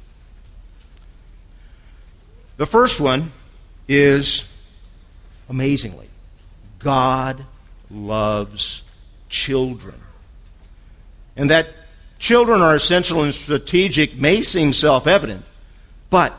The 2.57 2.67
first 2.67 3.01
one 3.01 3.33
is 3.91 4.47
amazingly 5.49 6.07
God 6.79 7.45
loves 7.91 8.89
children. 9.29 9.97
And 11.37 11.51
that 11.51 11.67
children 12.21 12.63
are 12.63 12.77
essential 12.77 13.25
and 13.25 13.35
strategic 13.35 14.17
may 14.17 14.43
seem 14.43 14.73
self 14.73 15.09
evident, 15.09 15.45
but 16.09 16.33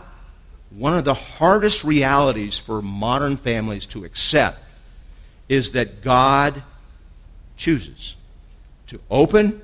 one 0.70 0.98
of 0.98 1.04
the 1.04 1.14
hardest 1.14 1.84
realities 1.84 2.58
for 2.58 2.82
modern 2.82 3.36
families 3.36 3.86
to 3.88 4.06
accept 4.06 4.58
is 5.50 5.74
that 5.74 6.02
God 6.02 6.64
chooses 7.58 8.16
to 8.88 9.02
open 9.12 9.62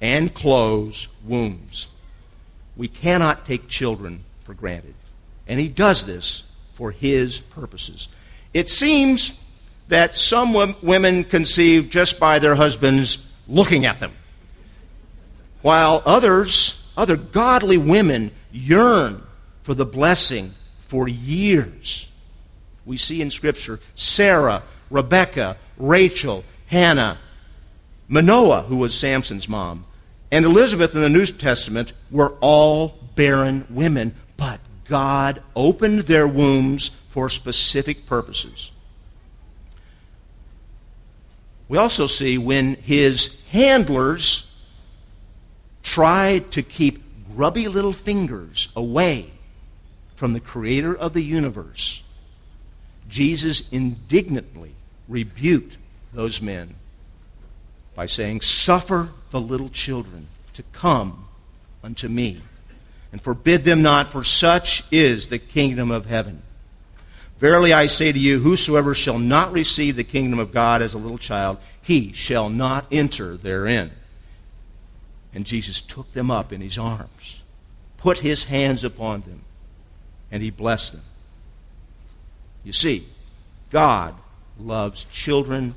and 0.00 0.32
close 0.32 1.08
wombs. 1.26 1.88
We 2.74 2.88
cannot 2.88 3.44
take 3.44 3.68
children 3.68 4.24
for 4.44 4.54
granted. 4.54 4.94
And 5.46 5.60
He 5.60 5.68
does 5.68 6.06
this 6.06 6.47
for 6.78 6.92
His 6.92 7.40
purposes. 7.40 8.08
It 8.54 8.68
seems 8.68 9.44
that 9.88 10.16
some 10.16 10.76
women 10.80 11.24
conceive 11.24 11.90
just 11.90 12.20
by 12.20 12.38
their 12.38 12.54
husbands 12.54 13.34
looking 13.48 13.84
at 13.84 13.98
them, 13.98 14.12
while 15.60 16.02
others, 16.06 16.92
other 16.96 17.16
godly 17.16 17.78
women, 17.78 18.30
yearn 18.52 19.20
for 19.64 19.74
the 19.74 19.84
blessing 19.84 20.50
for 20.86 21.08
years. 21.08 22.10
We 22.86 22.96
see 22.96 23.20
in 23.20 23.30
Scripture 23.30 23.80
Sarah, 23.96 24.62
Rebecca, 24.88 25.56
Rachel, 25.78 26.44
Hannah, 26.68 27.18
Manoah, 28.06 28.62
who 28.62 28.76
was 28.76 28.94
Samson's 28.94 29.48
mom, 29.48 29.84
and 30.30 30.44
Elizabeth 30.44 30.94
in 30.94 31.00
the 31.00 31.08
New 31.08 31.26
Testament 31.26 31.92
were 32.12 32.34
all 32.40 32.98
barren 33.16 33.66
women, 33.68 34.14
but 34.36 34.60
God 34.88 35.42
opened 35.54 36.02
their 36.02 36.26
wombs 36.26 36.88
for 37.10 37.28
specific 37.28 38.06
purposes. 38.06 38.72
We 41.68 41.76
also 41.76 42.06
see 42.06 42.38
when 42.38 42.76
his 42.76 43.46
handlers 43.48 44.44
tried 45.82 46.50
to 46.52 46.62
keep 46.62 47.02
grubby 47.34 47.68
little 47.68 47.92
fingers 47.92 48.68
away 48.74 49.30
from 50.16 50.32
the 50.32 50.40
creator 50.40 50.96
of 50.96 51.12
the 51.12 51.22
universe, 51.22 52.02
Jesus 53.08 53.72
indignantly 53.72 54.72
rebuked 55.06 55.76
those 56.12 56.42
men 56.42 56.74
by 57.94 58.06
saying, 58.06 58.40
Suffer 58.40 59.10
the 59.30 59.40
little 59.40 59.68
children 59.68 60.26
to 60.54 60.62
come 60.72 61.26
unto 61.84 62.08
me, 62.08 62.40
and 63.12 63.20
forbid 63.20 63.64
them 63.64 63.82
not, 63.82 64.08
for 64.08 64.22
such 64.24 64.84
is 64.92 65.28
the 65.28 65.38
kingdom 65.38 65.90
of 65.90 66.06
heaven. 66.06 66.42
Verily 67.38 67.72
I 67.72 67.86
say 67.86 68.10
to 68.12 68.18
you, 68.18 68.40
whosoever 68.40 68.94
shall 68.94 69.18
not 69.18 69.52
receive 69.52 69.96
the 69.96 70.04
kingdom 70.04 70.38
of 70.38 70.52
God 70.52 70.82
as 70.82 70.94
a 70.94 70.98
little 70.98 71.18
child, 71.18 71.58
he 71.80 72.12
shall 72.12 72.50
not 72.50 72.86
enter 72.90 73.36
therein. 73.36 73.92
And 75.32 75.46
Jesus 75.46 75.80
took 75.80 76.12
them 76.12 76.30
up 76.30 76.52
in 76.52 76.60
his 76.60 76.78
arms, 76.78 77.42
put 77.96 78.18
his 78.18 78.44
hands 78.44 78.82
upon 78.82 79.20
them, 79.22 79.42
and 80.30 80.42
he 80.42 80.50
blessed 80.50 80.94
them. 80.94 81.02
You 82.64 82.72
see, 82.72 83.04
God 83.70 84.14
loves 84.58 85.04
children, 85.04 85.74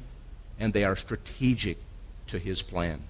and 0.60 0.74
they 0.74 0.84
are 0.84 0.96
strategic 0.96 1.78
to 2.28 2.40
his 2.40 2.62
plan. 2.62 3.02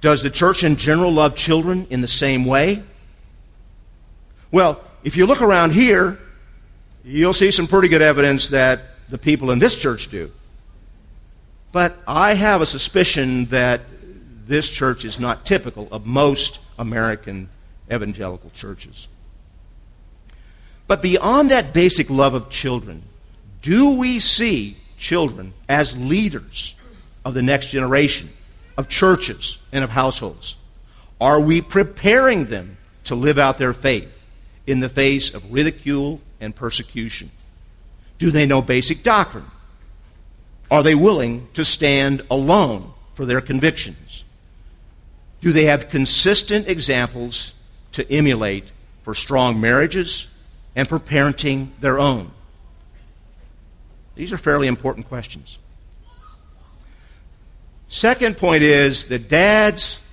Does 0.00 0.22
the 0.22 0.30
church 0.30 0.64
in 0.64 0.76
general 0.76 1.12
love 1.12 1.36
children 1.36 1.86
in 1.90 2.00
the 2.00 2.08
same 2.08 2.44
way? 2.44 2.82
Well, 4.50 4.80
if 5.04 5.16
you 5.16 5.26
look 5.26 5.42
around 5.42 5.72
here, 5.72 6.18
you'll 7.04 7.32
see 7.32 7.50
some 7.50 7.66
pretty 7.66 7.88
good 7.88 8.02
evidence 8.02 8.48
that 8.48 8.80
the 9.08 9.18
people 9.18 9.50
in 9.50 9.58
this 9.58 9.76
church 9.76 10.10
do. 10.10 10.30
But 11.72 11.96
I 12.06 12.34
have 12.34 12.60
a 12.60 12.66
suspicion 12.66 13.46
that 13.46 13.80
this 14.46 14.68
church 14.68 15.04
is 15.04 15.20
not 15.20 15.46
typical 15.46 15.88
of 15.92 16.06
most 16.06 16.60
American 16.78 17.48
evangelical 17.92 18.50
churches. 18.50 19.06
But 20.86 21.02
beyond 21.02 21.52
that 21.52 21.72
basic 21.72 22.10
love 22.10 22.34
of 22.34 22.50
children, 22.50 23.02
do 23.62 23.96
we 23.96 24.18
see 24.18 24.76
children 24.98 25.52
as 25.68 25.96
leaders 25.96 26.74
of 27.24 27.34
the 27.34 27.42
next 27.42 27.68
generation, 27.68 28.28
of 28.80 28.88
churches, 28.88 29.58
and 29.72 29.84
of 29.84 29.90
households? 29.90 30.56
Are 31.20 31.38
we 31.38 31.60
preparing 31.60 32.46
them 32.46 32.78
to 33.04 33.14
live 33.14 33.38
out 33.38 33.58
their 33.58 33.74
faith 33.74 34.26
in 34.66 34.80
the 34.80 34.88
face 34.88 35.34
of 35.34 35.52
ridicule 35.52 36.18
and 36.40 36.56
persecution? 36.56 37.30
Do 38.18 38.30
they 38.30 38.46
know 38.46 38.62
basic 38.62 39.02
doctrine? 39.02 39.44
Are 40.70 40.82
they 40.82 40.94
willing 40.94 41.48
to 41.52 41.62
stand 41.62 42.22
alone 42.30 42.94
for 43.14 43.26
their 43.26 43.42
convictions? 43.42 44.24
Do 45.42 45.52
they 45.52 45.64
have 45.66 45.90
consistent 45.90 46.66
examples 46.66 47.60
to 47.92 48.10
emulate 48.10 48.64
for 49.02 49.14
strong 49.14 49.60
marriages 49.60 50.26
and 50.74 50.88
for 50.88 50.98
parenting 50.98 51.68
their 51.80 51.98
own? 51.98 52.30
These 54.14 54.32
are 54.32 54.38
fairly 54.38 54.68
important 54.68 55.06
questions. 55.06 55.58
Second 57.90 58.38
point 58.38 58.62
is 58.62 59.08
that 59.08 59.28
dads, 59.28 60.06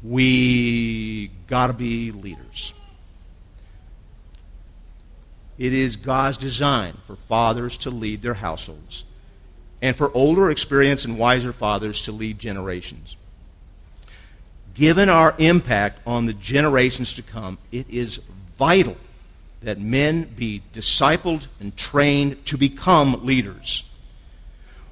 we 0.00 1.28
got 1.48 1.66
to 1.66 1.72
be 1.72 2.12
leaders. 2.12 2.72
It 5.58 5.72
is 5.72 5.96
God's 5.96 6.38
design 6.38 6.96
for 7.08 7.16
fathers 7.16 7.76
to 7.78 7.90
lead 7.90 8.22
their 8.22 8.34
households 8.34 9.04
and 9.82 9.96
for 9.96 10.14
older, 10.14 10.52
experienced, 10.52 11.04
and 11.04 11.18
wiser 11.18 11.52
fathers 11.52 12.02
to 12.02 12.12
lead 12.12 12.38
generations. 12.38 13.16
Given 14.74 15.08
our 15.08 15.34
impact 15.38 15.98
on 16.06 16.26
the 16.26 16.32
generations 16.32 17.12
to 17.14 17.22
come, 17.22 17.58
it 17.72 17.90
is 17.90 18.18
vital 18.56 18.96
that 19.62 19.80
men 19.80 20.32
be 20.36 20.62
discipled 20.72 21.48
and 21.58 21.76
trained 21.76 22.46
to 22.46 22.56
become 22.56 23.26
leaders. 23.26 23.89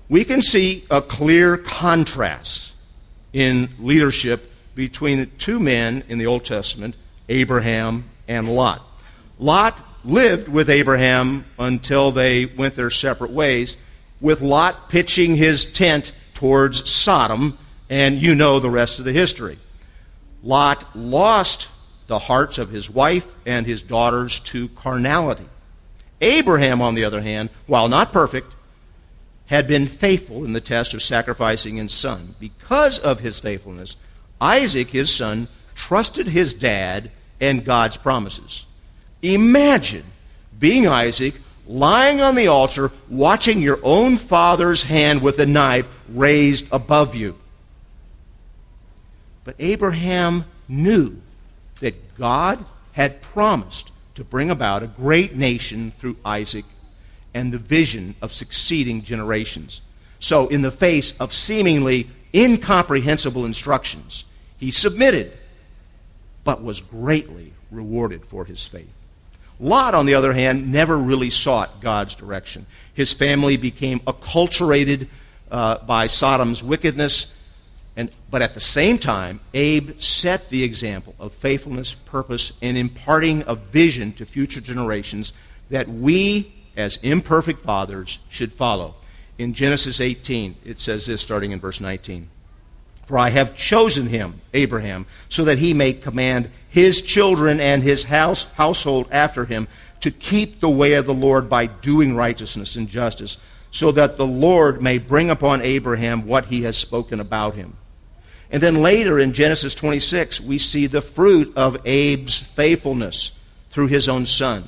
We 0.08 0.24
can 0.24 0.40
see 0.40 0.84
a 0.90 1.02
clear 1.02 1.58
contrast 1.58 2.72
in 3.32 3.68
leadership 3.78 4.50
between 4.74 5.18
the 5.18 5.26
two 5.26 5.60
men 5.60 6.02
in 6.08 6.18
the 6.18 6.26
Old 6.26 6.44
Testament, 6.44 6.96
Abraham 7.28 8.04
and 8.26 8.48
Lot. 8.48 8.82
Lot 9.38 9.78
lived 10.04 10.48
with 10.48 10.70
Abraham 10.70 11.44
until 11.58 12.10
they 12.10 12.46
went 12.46 12.74
their 12.74 12.90
separate 12.90 13.30
ways, 13.30 13.76
with 14.20 14.40
Lot 14.40 14.88
pitching 14.88 15.36
his 15.36 15.72
tent 15.72 16.12
towards 16.32 16.88
Sodom, 16.90 17.58
and 17.90 18.20
you 18.20 18.34
know 18.34 18.60
the 18.60 18.70
rest 18.70 18.98
of 18.98 19.04
the 19.04 19.12
history. 19.12 19.58
Lot 20.42 20.84
lost 20.96 21.68
the 22.06 22.18
hearts 22.18 22.56
of 22.56 22.70
his 22.70 22.88
wife 22.88 23.34
and 23.44 23.66
his 23.66 23.82
daughters 23.82 24.40
to 24.40 24.68
carnality. 24.68 25.46
Abraham, 26.20 26.80
on 26.80 26.94
the 26.94 27.04
other 27.04 27.20
hand, 27.20 27.50
while 27.66 27.88
not 27.88 28.12
perfect, 28.12 28.52
had 29.48 29.66
been 29.66 29.86
faithful 29.86 30.44
in 30.44 30.52
the 30.52 30.60
test 30.60 30.94
of 30.94 31.02
sacrificing 31.02 31.76
his 31.76 31.92
son. 31.92 32.34
Because 32.38 32.98
of 32.98 33.20
his 33.20 33.38
faithfulness, 33.38 33.96
Isaac, 34.40 34.88
his 34.88 35.14
son, 35.14 35.48
trusted 35.74 36.28
his 36.28 36.54
dad 36.54 37.10
and 37.40 37.64
God's 37.64 37.96
promises. 37.96 38.66
Imagine 39.22 40.04
being 40.58 40.86
Isaac, 40.86 41.34
lying 41.66 42.20
on 42.20 42.34
the 42.34 42.48
altar, 42.48 42.90
watching 43.08 43.60
your 43.60 43.80
own 43.82 44.16
father's 44.16 44.82
hand 44.84 45.22
with 45.22 45.38
a 45.38 45.46
knife 45.46 45.88
raised 46.08 46.70
above 46.72 47.14
you. 47.14 47.36
But 49.44 49.56
Abraham 49.58 50.44
knew 50.68 51.16
that 51.80 52.16
God 52.18 52.64
had 52.92 53.22
promised 53.22 53.92
to 54.16 54.24
bring 54.24 54.50
about 54.50 54.82
a 54.82 54.88
great 54.88 55.34
nation 55.34 55.92
through 55.92 56.16
Isaac 56.24 56.64
and 57.34 57.52
the 57.52 57.58
vision 57.58 58.14
of 58.22 58.32
succeeding 58.32 59.02
generations. 59.02 59.80
So, 60.20 60.48
in 60.48 60.62
the 60.62 60.70
face 60.70 61.18
of 61.20 61.32
seemingly 61.32 62.08
incomprehensible 62.34 63.44
instructions, 63.44 64.24
he 64.58 64.70
submitted, 64.70 65.32
but 66.44 66.62
was 66.62 66.80
greatly 66.80 67.52
rewarded 67.70 68.24
for 68.24 68.44
his 68.44 68.64
faith. 68.64 68.90
Lot, 69.60 69.94
on 69.94 70.06
the 70.06 70.14
other 70.14 70.32
hand, 70.32 70.70
never 70.70 70.96
really 70.96 71.30
sought 71.30 71.80
God's 71.80 72.14
direction. 72.14 72.66
His 72.94 73.12
family 73.12 73.56
became 73.56 74.00
acculturated 74.00 75.08
uh, 75.50 75.78
by 75.84 76.06
Sodom's 76.06 76.62
wickedness, 76.62 77.34
and, 77.96 78.10
but 78.30 78.42
at 78.42 78.54
the 78.54 78.60
same 78.60 78.98
time, 78.98 79.40
Abe 79.54 80.00
set 80.00 80.48
the 80.50 80.62
example 80.62 81.14
of 81.18 81.32
faithfulness, 81.32 81.92
purpose, 81.92 82.56
and 82.62 82.78
imparting 82.78 83.42
a 83.48 83.56
vision 83.56 84.12
to 84.12 84.26
future 84.26 84.60
generations 84.60 85.32
that 85.70 85.88
we, 85.88 86.52
as 86.78 86.96
imperfect 87.02 87.60
fathers, 87.60 88.20
should 88.30 88.52
follow. 88.52 88.94
In 89.36 89.52
Genesis 89.52 90.00
18, 90.00 90.56
it 90.64 90.80
says 90.80 91.06
this 91.06 91.20
starting 91.20 91.52
in 91.52 91.60
verse 91.60 91.80
19. 91.80 92.30
For 93.04 93.18
I 93.18 93.30
have 93.30 93.56
chosen 93.56 94.06
him, 94.06 94.34
Abraham, 94.54 95.06
so 95.28 95.44
that 95.44 95.58
he 95.58 95.74
may 95.74 95.92
command 95.92 96.50
his 96.68 97.02
children 97.02 97.58
and 97.60 97.82
his 97.82 98.04
house, 98.04 98.50
household 98.52 99.08
after 99.10 99.44
him 99.44 99.66
to 100.00 100.10
keep 100.10 100.60
the 100.60 100.70
way 100.70 100.94
of 100.94 101.06
the 101.06 101.14
Lord 101.14 101.48
by 101.48 101.66
doing 101.66 102.14
righteousness 102.14 102.76
and 102.76 102.88
justice, 102.88 103.42
so 103.70 103.92
that 103.92 104.16
the 104.16 104.26
Lord 104.26 104.80
may 104.80 104.98
bring 104.98 105.30
upon 105.30 105.62
Abraham 105.62 106.26
what 106.26 106.46
he 106.46 106.62
has 106.62 106.76
spoken 106.76 107.18
about 107.18 107.54
him. 107.54 107.76
And 108.50 108.62
then 108.62 108.82
later 108.82 109.18
in 109.18 109.32
Genesis 109.32 109.74
26, 109.74 110.40
we 110.40 110.58
see 110.58 110.86
the 110.86 111.02
fruit 111.02 111.52
of 111.56 111.76
Abe's 111.86 112.38
faithfulness 112.38 113.42
through 113.70 113.88
his 113.88 114.08
own 114.08 114.26
son. 114.26 114.64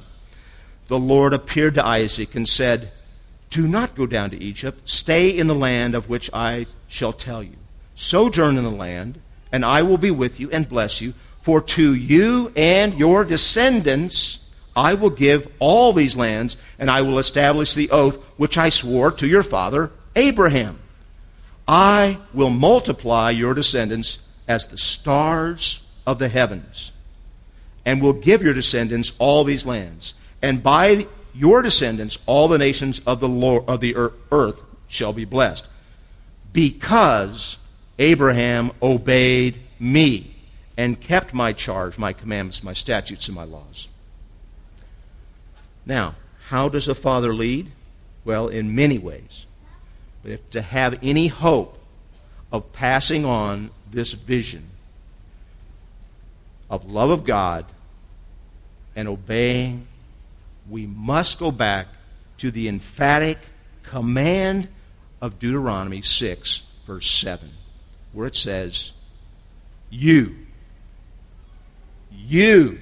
The 0.91 0.99
Lord 0.99 1.33
appeared 1.33 1.75
to 1.75 1.87
Isaac 1.87 2.35
and 2.35 2.49
said, 2.49 2.91
Do 3.49 3.69
not 3.69 3.95
go 3.95 4.09
down 4.09 4.31
to 4.31 4.43
Egypt. 4.43 4.91
Stay 4.91 5.31
in 5.31 5.47
the 5.47 5.55
land 5.55 5.95
of 5.95 6.09
which 6.09 6.29
I 6.35 6.67
shall 6.89 7.13
tell 7.13 7.45
you. 7.45 7.55
Sojourn 7.95 8.59
in 8.59 8.65
the 8.65 8.71
land, 8.71 9.21
and 9.53 9.65
I 9.65 9.83
will 9.83 9.99
be 9.99 10.11
with 10.11 10.41
you 10.41 10.51
and 10.51 10.69
bless 10.69 11.01
you. 11.01 11.15
For 11.43 11.61
to 11.61 11.95
you 11.95 12.53
and 12.57 12.95
your 12.95 13.25
descendants 13.25 14.53
I 14.75 14.95
will 14.95 15.11
give 15.11 15.47
all 15.61 15.93
these 15.93 16.17
lands, 16.17 16.57
and 16.77 16.91
I 16.91 17.03
will 17.03 17.21
establish 17.21 17.73
the 17.73 17.91
oath 17.93 18.17
which 18.37 18.59
I 18.59 18.69
swore 18.69 19.13
to 19.13 19.29
your 19.29 19.45
father 19.45 19.93
Abraham. 20.17 20.81
I 21.69 22.19
will 22.35 22.51
multiply 22.51 23.31
your 23.31 23.55
descendants 23.55 24.29
as 24.49 24.67
the 24.67 24.77
stars 24.77 25.87
of 26.05 26.19
the 26.19 26.29
heavens, 26.29 26.91
and 27.85 28.03
will 28.03 28.13
give 28.13 28.43
your 28.43 28.55
descendants 28.55 29.13
all 29.21 29.45
these 29.45 29.65
lands. 29.65 30.15
And 30.43 30.63
by 30.63 31.07
your 31.35 31.63
descendants 31.63 32.19
all 32.27 32.49
the 32.49 32.59
nations 32.59 33.01
of 33.07 33.21
the, 33.21 33.29
Lord, 33.29 33.65
of 33.69 33.81
the 33.81 33.95
earth 33.97 34.63
shall 34.89 35.13
be 35.13 35.25
blessed. 35.25 35.67
Because 36.53 37.59
Abraham 37.99 38.73
obeyed 38.83 39.59
me 39.79 40.35
and 40.77 41.01
kept 41.01 41.35
my 41.35 41.53
charge, 41.53 41.99
my 41.99 42.13
commandments, 42.13 42.65
my 42.65 42.73
statutes, 42.73 43.29
and 43.29 43.37
my 43.37 43.45
laws. 43.45 43.89
Now, 45.85 46.15
how 46.49 46.69
does 46.69 46.89
a 46.89 46.95
father 46.95 47.35
lead? 47.35 47.71
Well, 48.25 48.49
in 48.49 48.75
many 48.75 48.99
ways. 48.99 49.47
But 50.23 50.33
if 50.33 50.51
to 50.51 50.63
have 50.63 50.99
any 51.03 51.29
hope 51.29 51.79
of 52.53 52.73
passing 52.73 53.25
on 53.25 53.71
this 53.91 54.13
vision 54.13 54.65
of 56.69 56.93
love 56.93 57.11
of 57.11 57.25
God 57.25 57.65
and 58.95 59.09
obeying, 59.09 59.87
we 60.71 60.87
must 60.87 61.39
go 61.39 61.51
back 61.51 61.89
to 62.39 62.51
the 62.51 62.69
emphatic 62.69 63.39
command 63.83 64.69
of 65.21 65.39
Deuteronomy 65.39 66.01
6, 66.01 66.67
verse 66.87 67.11
7 67.11 67.51
where 68.13 68.27
it 68.27 68.35
says, 68.35 68.93
You, 69.89 70.35
you, 72.11 72.79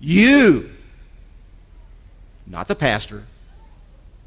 you, 0.00 0.70
not 2.46 2.68
the 2.68 2.74
pastor, 2.74 3.24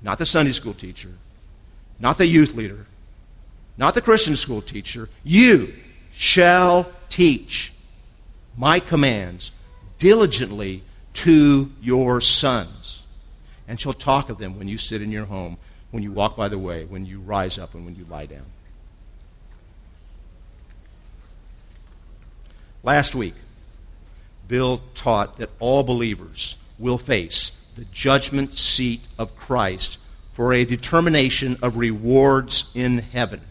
not 0.01 0.17
the 0.17 0.25
Sunday 0.25 0.51
school 0.51 0.73
teacher, 0.73 1.11
not 1.99 2.17
the 2.17 2.25
youth 2.25 2.55
leader, 2.55 2.85
not 3.77 3.93
the 3.93 4.01
Christian 4.01 4.35
school 4.35 4.61
teacher, 4.61 5.09
you 5.23 5.73
shall 6.13 6.87
teach 7.09 7.73
my 8.57 8.79
commands 8.79 9.51
diligently 9.99 10.81
to 11.15 11.71
your 11.81 12.21
sons, 12.21 13.03
and 13.67 13.79
shall 13.79 13.93
talk 13.93 14.29
of 14.29 14.37
them 14.37 14.57
when 14.57 14.67
you 14.67 14.77
sit 14.77 15.01
in 15.01 15.11
your 15.11 15.25
home, 15.25 15.57
when 15.91 16.03
you 16.03 16.11
walk 16.11 16.35
by 16.35 16.47
the 16.47 16.59
way, 16.59 16.85
when 16.85 17.05
you 17.05 17.19
rise 17.19 17.57
up, 17.57 17.73
and 17.73 17.85
when 17.85 17.95
you 17.95 18.05
lie 18.05 18.25
down. 18.25 18.45
Last 22.83 23.15
week, 23.15 23.33
Bill 24.47 24.81
taught 24.93 25.37
that 25.37 25.49
all 25.59 25.81
believers 25.81 26.57
will 26.77 26.99
face 26.99 27.67
the 27.75 27.85
judgment 27.85 28.53
seat 28.53 29.01
of 29.17 29.35
Christ 29.35 29.97
for 30.33 30.53
a 30.53 30.65
determination 30.65 31.57
of 31.63 31.77
rewards 31.77 32.71
in 32.75 32.99
heaven. 32.99 33.41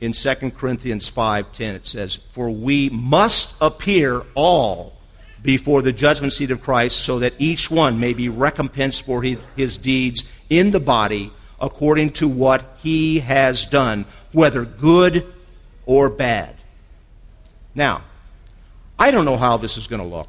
In 0.00 0.12
2 0.12 0.56
Corinthians 0.56 1.08
5:10 1.08 1.74
it 1.74 1.86
says, 1.86 2.16
"For 2.16 2.50
we 2.50 2.90
must 2.90 3.56
appear 3.62 4.24
all 4.34 4.97
before 5.42 5.82
the 5.82 5.92
judgment 5.92 6.32
seat 6.32 6.50
of 6.50 6.62
Christ 6.62 6.98
so 6.98 7.18
that 7.20 7.34
each 7.38 7.70
one 7.70 8.00
may 8.00 8.12
be 8.12 8.28
recompensed 8.28 9.02
for 9.02 9.22
his, 9.22 9.76
deeds 9.78 10.30
in 10.50 10.70
the 10.70 10.80
body 10.80 11.30
according 11.60 12.10
to 12.10 12.28
what 12.28 12.64
he 12.82 13.20
has 13.20 13.64
done, 13.66 14.04
whether 14.32 14.64
good 14.64 15.24
or 15.86 16.08
bad." 16.08 16.54
Now, 17.74 18.02
I 18.98 19.10
don't 19.10 19.24
know 19.24 19.36
how 19.36 19.56
this 19.56 19.76
is 19.76 19.86
going 19.86 20.02
to 20.02 20.08
look, 20.08 20.28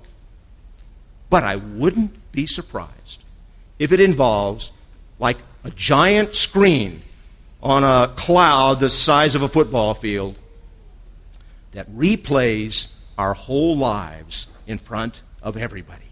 but 1.29 1.43
I 1.43 1.55
wouldn't 1.55 2.31
be 2.31 2.45
surprised 2.45 3.23
if 3.79 3.91
it 3.91 3.99
involves 3.99 4.71
like 5.19 5.37
a 5.63 5.71
giant 5.71 6.35
screen 6.35 7.01
on 7.61 7.83
a 7.83 8.07
cloud 8.15 8.79
the 8.79 8.89
size 8.89 9.35
of 9.35 9.41
a 9.41 9.49
football 9.49 9.93
field 9.93 10.37
that 11.71 11.89
replays 11.95 12.93
our 13.17 13.33
whole 13.33 13.77
lives 13.77 14.47
in 14.69 14.77
front 14.77 15.23
of 15.41 15.57
everybody. 15.57 16.05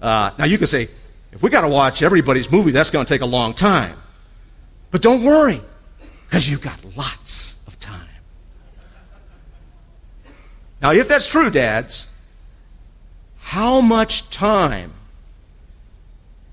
Uh, 0.00 0.30
now, 0.38 0.44
you 0.44 0.56
can 0.56 0.68
say, 0.68 0.88
if 1.32 1.42
we 1.42 1.50
got 1.50 1.62
to 1.62 1.68
watch 1.68 2.00
everybody's 2.00 2.50
movie, 2.50 2.70
that's 2.70 2.90
going 2.90 3.04
to 3.04 3.08
take 3.08 3.22
a 3.22 3.26
long 3.26 3.52
time. 3.54 3.96
But 4.92 5.02
don't 5.02 5.24
worry, 5.24 5.60
because 6.26 6.48
you've 6.48 6.62
got 6.62 6.78
lots 6.96 7.66
of 7.66 7.78
time. 7.80 8.00
Now, 10.80 10.92
if 10.92 11.08
that's 11.08 11.28
true, 11.28 11.50
dads, 11.50 12.06
how 13.40 13.80
much 13.80 14.30
time 14.30 14.92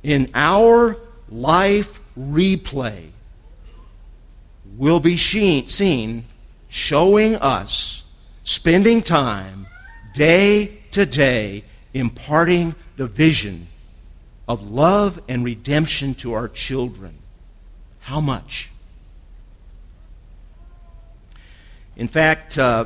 in 0.02 0.32
our 0.34 0.98
life 1.30 2.00
replay 2.18 3.12
will 4.78 5.00
be 5.00 5.16
seen 5.16 6.24
showing 6.70 7.36
us 7.36 8.04
spending 8.44 9.04
time 9.04 9.68
day 10.14 10.78
to 10.92 11.06
day 11.06 11.64
imparting 11.94 12.76
the 12.96 13.08
vision 13.08 13.68
of 14.48 14.70
love 14.70 15.20
and 15.28 15.44
redemption 15.44 16.14
to 16.16 16.34
our 16.34 16.48
children? 16.48 17.14
How 18.02 18.20
much? 18.20 18.70
In 21.96 22.08
fact, 22.08 22.58
uh, 22.58 22.86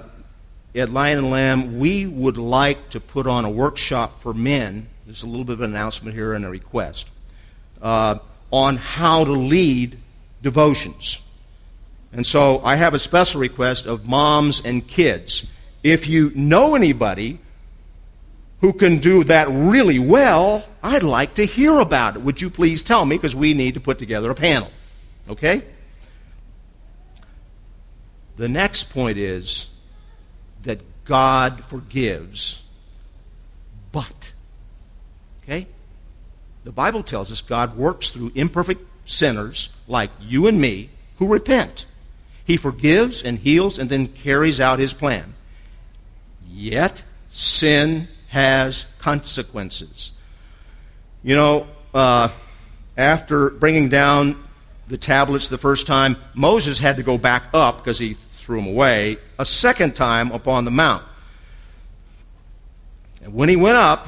at 0.75 0.91
Lion 0.91 1.19
and 1.19 1.31
Lamb, 1.31 1.79
we 1.79 2.05
would 2.05 2.37
like 2.37 2.89
to 2.89 2.99
put 2.99 3.27
on 3.27 3.45
a 3.45 3.49
workshop 3.49 4.21
for 4.21 4.33
men. 4.33 4.87
There's 5.05 5.23
a 5.23 5.27
little 5.27 5.45
bit 5.45 5.53
of 5.53 5.61
an 5.61 5.71
announcement 5.71 6.15
here 6.15 6.33
and 6.33 6.43
a 6.43 6.49
request 6.49 7.09
uh, 7.81 8.19
on 8.51 8.77
how 8.77 9.23
to 9.23 9.31
lead 9.31 9.97
devotions. 10.41 11.21
And 12.11 12.25
so 12.25 12.59
I 12.63 12.75
have 12.75 12.93
a 12.93 12.99
special 12.99 13.41
request 13.41 13.85
of 13.85 14.05
moms 14.05 14.65
and 14.65 14.85
kids. 14.87 15.51
If 15.85 16.07
you 16.07 16.31
know 16.33 16.73
anybody 16.73 17.37
who 18.61 18.73
can 18.73 18.97
do 18.97 19.23
that 19.25 19.47
really 19.51 19.99
well, 19.99 20.65
I'd 20.81 21.03
like 21.03 21.35
to 21.35 21.45
hear 21.45 21.77
about 21.77 22.15
it. 22.15 22.23
Would 22.23 22.41
you 22.41 22.49
please 22.49 22.81
tell 22.81 23.05
me? 23.05 23.17
Because 23.17 23.35
we 23.35 23.53
need 23.53 23.75
to 23.75 23.79
put 23.79 23.99
together 23.99 24.31
a 24.31 24.33
panel. 24.33 24.71
Okay? 25.29 25.61
The 28.35 28.49
next 28.49 28.91
point 28.91 29.19
is 29.19 29.71
that 30.63 30.81
God 31.05 31.63
forgives, 31.65 32.63
but, 33.91 34.33
okay? 35.43 35.67
The 36.63 36.71
Bible 36.71 37.03
tells 37.03 37.31
us 37.31 37.41
God 37.41 37.77
works 37.77 38.09
through 38.09 38.31
imperfect 38.33 38.89
sinners 39.07 39.69
like 39.87 40.09
you 40.19 40.47
and 40.47 40.59
me 40.59 40.89
who 41.19 41.27
repent. 41.27 41.85
He 42.43 42.57
forgives 42.57 43.21
and 43.21 43.37
heals 43.37 43.77
and 43.77 43.87
then 43.87 44.07
carries 44.07 44.59
out 44.59 44.79
his 44.79 44.91
plan. 44.91 45.34
Yet, 46.57 47.03
sin 47.31 48.07
has 48.29 48.85
consequences. 48.99 50.13
You 51.21 51.35
know, 51.35 51.67
uh, 51.93 52.29
after 52.95 53.49
bringing 53.49 53.89
down 53.89 54.41
the 54.87 54.97
tablets 54.97 55.49
the 55.49 55.57
first 55.57 55.85
time, 55.85 56.15
Moses 56.33 56.79
had 56.79 56.95
to 56.95 57.03
go 57.03 57.17
back 57.17 57.43
up 57.53 57.79
because 57.79 57.99
he 57.99 58.13
threw 58.13 58.55
them 58.55 58.67
away 58.67 59.17
a 59.37 59.43
second 59.43 59.97
time 59.97 60.31
upon 60.31 60.63
the 60.63 60.71
mount. 60.71 61.03
And 63.21 63.33
when 63.33 63.49
he 63.49 63.57
went 63.57 63.75
up, 63.75 64.07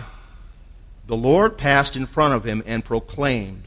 the 1.06 1.18
Lord 1.18 1.58
passed 1.58 1.98
in 1.98 2.06
front 2.06 2.34
of 2.34 2.46
him 2.46 2.64
and 2.66 2.84
proclaimed, 2.86 3.64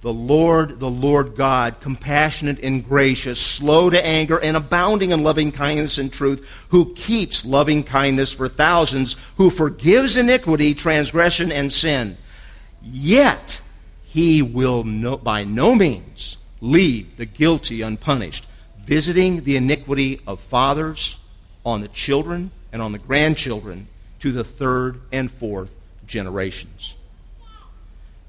The 0.00 0.12
Lord, 0.12 0.78
the 0.78 0.90
Lord 0.90 1.34
God, 1.34 1.80
compassionate 1.80 2.60
and 2.60 2.86
gracious, 2.86 3.40
slow 3.40 3.90
to 3.90 4.04
anger, 4.04 4.38
and 4.38 4.56
abounding 4.56 5.10
in 5.10 5.24
loving 5.24 5.50
kindness 5.50 5.98
and 5.98 6.12
truth, 6.12 6.66
who 6.68 6.94
keeps 6.94 7.44
loving 7.44 7.82
kindness 7.82 8.32
for 8.32 8.48
thousands, 8.48 9.16
who 9.38 9.50
forgives 9.50 10.16
iniquity, 10.16 10.72
transgression, 10.72 11.50
and 11.50 11.72
sin. 11.72 12.16
Yet 12.80 13.60
he 14.04 14.40
will 14.40 14.84
no, 14.84 15.16
by 15.16 15.42
no 15.42 15.74
means 15.74 16.36
leave 16.60 17.16
the 17.16 17.26
guilty 17.26 17.82
unpunished, 17.82 18.46
visiting 18.84 19.42
the 19.42 19.56
iniquity 19.56 20.20
of 20.28 20.40
fathers 20.40 21.18
on 21.66 21.80
the 21.80 21.88
children 21.88 22.52
and 22.72 22.80
on 22.80 22.92
the 22.92 22.98
grandchildren 22.98 23.88
to 24.20 24.30
the 24.30 24.44
third 24.44 25.00
and 25.10 25.30
fourth 25.30 25.74
generations. 26.06 26.94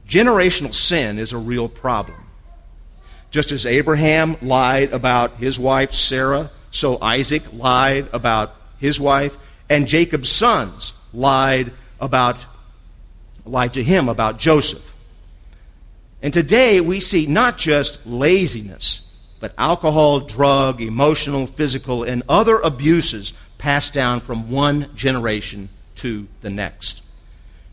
Generational 0.09 0.73
sin 0.73 1.19
is 1.19 1.33
a 1.33 1.37
real 1.37 1.69
problem. 1.69 2.17
Just 3.29 3.51
as 3.51 3.67
Abraham 3.67 4.35
lied 4.41 4.91
about 4.91 5.35
his 5.35 5.59
wife 5.59 5.93
Sarah, 5.93 6.49
so 6.71 6.99
Isaac 6.99 7.43
lied 7.53 8.07
about 8.11 8.55
his 8.79 8.99
wife, 8.99 9.37
and 9.69 9.87
Jacob's 9.87 10.31
sons 10.31 10.93
lied 11.13 11.71
about 11.99 12.37
lied 13.45 13.73
to 13.75 13.83
him 13.83 14.09
about 14.09 14.39
Joseph. 14.39 14.95
And 16.21 16.33
today 16.33 16.81
we 16.81 16.99
see 16.99 17.27
not 17.27 17.57
just 17.57 18.05
laziness, 18.05 19.15
but 19.39 19.53
alcohol, 19.57 20.21
drug, 20.21 20.81
emotional, 20.81 21.45
physical, 21.45 22.03
and 22.03 22.23
other 22.27 22.59
abuses 22.59 23.33
passed 23.57 23.93
down 23.93 24.19
from 24.19 24.49
one 24.49 24.93
generation 24.95 25.69
to 25.95 26.27
the 26.41 26.49
next. 26.49 27.03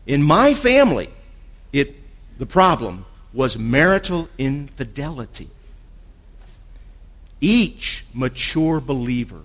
In 0.05 0.23
my 0.23 0.53
family, 0.53 1.09
it, 1.73 1.95
the 2.37 2.45
problem 2.45 3.05
was 3.33 3.57
marital 3.57 4.29
infidelity. 4.37 5.49
Each 7.39 8.05
mature 8.13 8.79
believer 8.79 9.41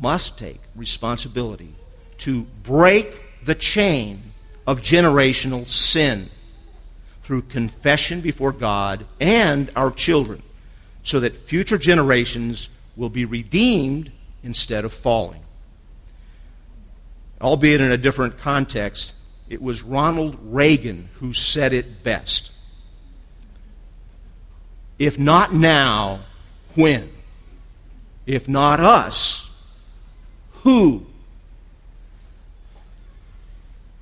must 0.00 0.38
take 0.38 0.60
responsibility 0.76 1.70
to 2.18 2.42
break 2.62 3.44
the 3.44 3.54
chain 3.54 4.22
of 4.66 4.80
generational 4.80 5.66
sin 5.66 6.26
through 7.22 7.42
confession 7.42 8.20
before 8.20 8.52
God 8.52 9.04
and 9.20 9.70
our 9.74 9.90
children 9.90 10.42
so 11.02 11.20
that 11.20 11.36
future 11.36 11.78
generations 11.78 12.68
will 12.96 13.08
be 13.08 13.24
redeemed 13.24 14.10
instead 14.42 14.84
of 14.84 14.92
falling. 14.92 15.40
Albeit 17.40 17.80
in 17.80 17.90
a 17.90 17.96
different 17.96 18.38
context, 18.38 19.14
it 19.52 19.60
was 19.60 19.82
Ronald 19.82 20.38
Reagan 20.42 21.10
who 21.20 21.34
said 21.34 21.74
it 21.74 22.02
best. 22.02 22.52
If 24.98 25.18
not 25.18 25.52
now, 25.52 26.20
when? 26.74 27.10
If 28.24 28.48
not 28.48 28.80
us, 28.80 29.50
who? 30.62 31.04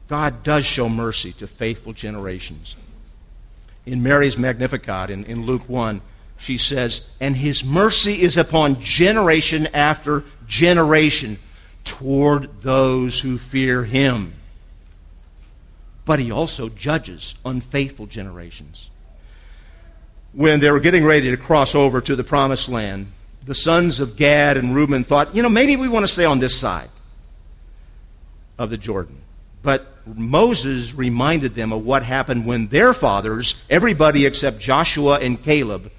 God 0.07 0.45
does 0.45 0.65
show 0.65 0.89
mercy 0.89 1.33
to 1.33 1.49
faithful 1.49 1.95
generations. 1.95 2.77
In 3.85 4.05
Mary's 4.05 4.39
Magnificat 4.39 5.11
in, 5.11 5.25
in 5.25 5.47
Luke 5.47 5.69
1, 5.69 6.01
she 6.39 6.59
says, 6.59 7.13
And 7.21 7.35
his 7.35 7.65
mercy 7.65 8.23
is 8.23 8.37
upon 8.37 8.81
generation 8.81 9.67
after 9.75 10.23
generation 10.47 11.39
toward 11.85 12.61
those 12.61 13.21
who 13.21 13.37
fear 13.37 13.83
him. 13.85 14.35
But 16.11 16.19
he 16.19 16.33
also 16.33 16.69
judges 16.69 17.37
unfaithful 17.45 18.07
generations. 18.07 18.91
When 20.33 20.59
they 20.59 20.69
were 20.69 20.81
getting 20.81 21.05
ready 21.05 21.31
to 21.31 21.37
cross 21.37 21.73
over 21.77 22.01
to 22.01 22.17
the 22.17 22.25
promised 22.25 22.69
land, 22.69 23.13
the 23.47 23.55
sons 23.55 24.01
of 24.01 24.17
Gad 24.17 24.57
and 24.57 24.75
Reuben 24.75 25.05
thought, 25.05 25.37
you 25.37 25.41
know, 25.41 25.49
maybe 25.49 25.77
we 25.77 25.87
want 25.87 26.03
to 26.03 26.13
stay 26.13 26.25
on 26.25 26.41
this 26.41 26.59
side 26.59 26.89
of 28.59 28.71
the 28.71 28.77
Jordan. 28.77 29.19
But 29.63 29.87
Moses 30.05 30.97
reminded 30.97 31.55
them 31.55 31.73
of 31.73 31.85
what 31.87 32.03
happened 32.03 32.45
when 32.45 32.67
their 32.67 32.93
fathers, 32.93 33.65
everybody 33.71 34.27
except 34.27 34.59
Joshua 34.59 35.21
and 35.21 35.41
Caleb, 35.41 35.93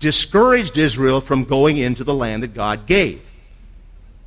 discouraged 0.00 0.76
Israel 0.76 1.20
from 1.20 1.44
going 1.44 1.76
into 1.76 2.02
the 2.02 2.14
land 2.14 2.42
that 2.42 2.52
God 2.52 2.86
gave. 2.86 3.24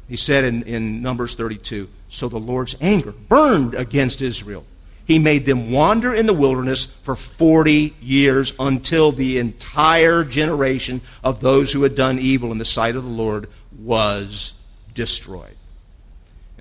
He 0.08 0.16
said 0.16 0.46
in, 0.46 0.64
in 0.64 1.02
Numbers 1.02 1.36
32 1.36 1.90
So 2.08 2.30
the 2.30 2.40
Lord's 2.40 2.78
anger 2.80 3.12
burned 3.12 3.74
against 3.74 4.22
Israel. 4.22 4.64
He 5.10 5.18
made 5.18 5.46
them 5.46 5.72
wander 5.72 6.14
in 6.14 6.28
the 6.28 6.36
wilderness 6.36 6.86
for 6.86 7.16
40 7.16 7.96
years 8.00 8.54
until 8.60 9.12
the 9.12 9.40
entire 9.40 10.24
generation 10.24 11.02
of 11.24 11.42
those 11.42 11.72
who 11.74 11.82
had 11.82 11.96
done 11.96 12.20
evil 12.20 12.52
in 12.52 12.60
the 12.60 12.64
sight 12.64 12.96
of 12.96 13.02
the 13.02 13.10
Lord 13.10 13.50
was 13.76 14.54
destroyed. 14.94 15.58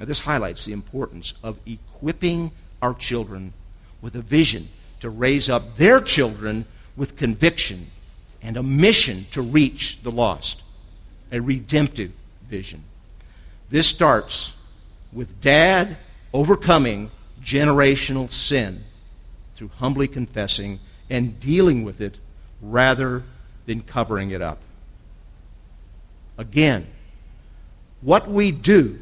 Now, 0.00 0.06
this 0.06 0.20
highlights 0.20 0.64
the 0.64 0.72
importance 0.72 1.34
of 1.42 1.58
equipping 1.66 2.52
our 2.80 2.94
children 2.94 3.52
with 4.00 4.16
a 4.16 4.22
vision 4.22 4.68
to 5.00 5.10
raise 5.10 5.50
up 5.50 5.76
their 5.76 6.00
children 6.00 6.64
with 6.96 7.18
conviction 7.18 7.88
and 8.40 8.56
a 8.56 8.62
mission 8.62 9.26
to 9.32 9.42
reach 9.42 10.00
the 10.00 10.10
lost, 10.10 10.62
a 11.30 11.42
redemptive 11.42 12.12
vision. 12.48 12.84
This 13.68 13.88
starts 13.88 14.56
with 15.12 15.38
dad 15.42 15.98
overcoming 16.32 17.10
generational 17.42 18.30
sin 18.30 18.82
through 19.54 19.70
humbly 19.78 20.08
confessing 20.08 20.78
and 21.10 21.40
dealing 21.40 21.84
with 21.84 22.00
it 22.00 22.16
rather 22.60 23.22
than 23.66 23.82
covering 23.82 24.30
it 24.30 24.42
up. 24.42 24.58
Again, 26.36 26.86
what 28.00 28.28
we 28.28 28.52
do 28.52 28.98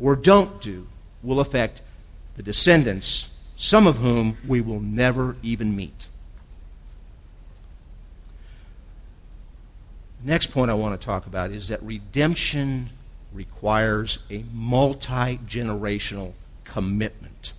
or 0.00 0.16
don't 0.16 0.60
do 0.60 0.86
will 1.22 1.40
affect 1.40 1.80
the 2.36 2.42
descendants, 2.42 3.30
some 3.56 3.86
of 3.86 3.98
whom 3.98 4.36
we 4.46 4.60
will 4.60 4.80
never 4.80 5.36
even 5.42 5.76
meet. 5.76 6.08
Next 10.24 10.46
point 10.46 10.70
I 10.70 10.74
want 10.74 10.98
to 10.98 11.04
talk 11.04 11.26
about 11.26 11.50
is 11.50 11.68
that 11.68 11.82
redemption 11.82 12.88
requires 13.32 14.24
a 14.30 14.44
multi 14.52 15.38
generational 15.46 16.32
commitment. 16.64 17.52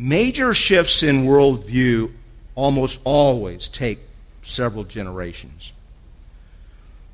Major 0.00 0.54
shifts 0.54 1.02
in 1.02 1.24
worldview 1.24 2.12
almost 2.54 3.00
always 3.02 3.66
take 3.66 3.98
several 4.42 4.84
generations. 4.84 5.72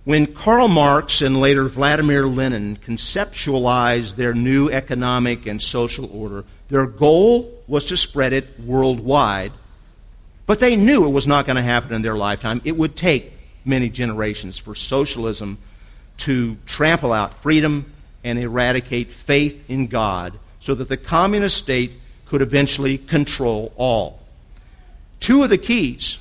When 0.05 0.27
Karl 0.27 0.69
Marx 0.69 1.23
and 1.23 1.41
later 1.41 1.65
Vladimir 1.65 2.27
Lenin 2.27 2.77
conceptualized 2.77 4.17
their 4.17 4.35
new 4.35 4.69
economic 4.69 5.47
and 5.47 5.63
social 5.63 6.15
order, 6.15 6.45
their 6.69 6.85
goal 6.85 7.59
was 7.67 7.87
to 7.87 7.97
spread 7.97 8.35
it 8.35 8.61
worldwide. 8.61 9.53
But 10.45 10.61
they 10.61 10.77
knew 10.77 11.07
it 11.07 11.11
was 11.11 11.27
not 11.27 11.47
going 11.47 11.57
to 11.57 11.63
happen 11.63 11.95
in 11.95 12.03
their 12.03 12.17
lifetime. 12.17 12.61
It 12.67 12.77
would 12.77 12.97
take 12.97 13.33
many 13.65 13.89
generations 13.89 14.59
for 14.59 14.75
socialism 14.75 15.57
to 16.19 16.59
trample 16.67 17.15
out 17.15 17.33
freedom 17.33 17.91
and 18.23 18.39
eradicate 18.39 19.11
faith 19.11 19.65
in 19.71 19.87
God 19.87 20.35
so 20.61 20.75
that 20.75 20.91
the 20.91 20.99
communist 20.99 21.57
state 21.57 21.93
could 22.35 22.43
eventually 22.43 22.99
control 22.99 23.73
all. 23.77 24.19
Two 25.21 25.45
of 25.45 25.51
the 25.51 25.57
keys 25.57 26.19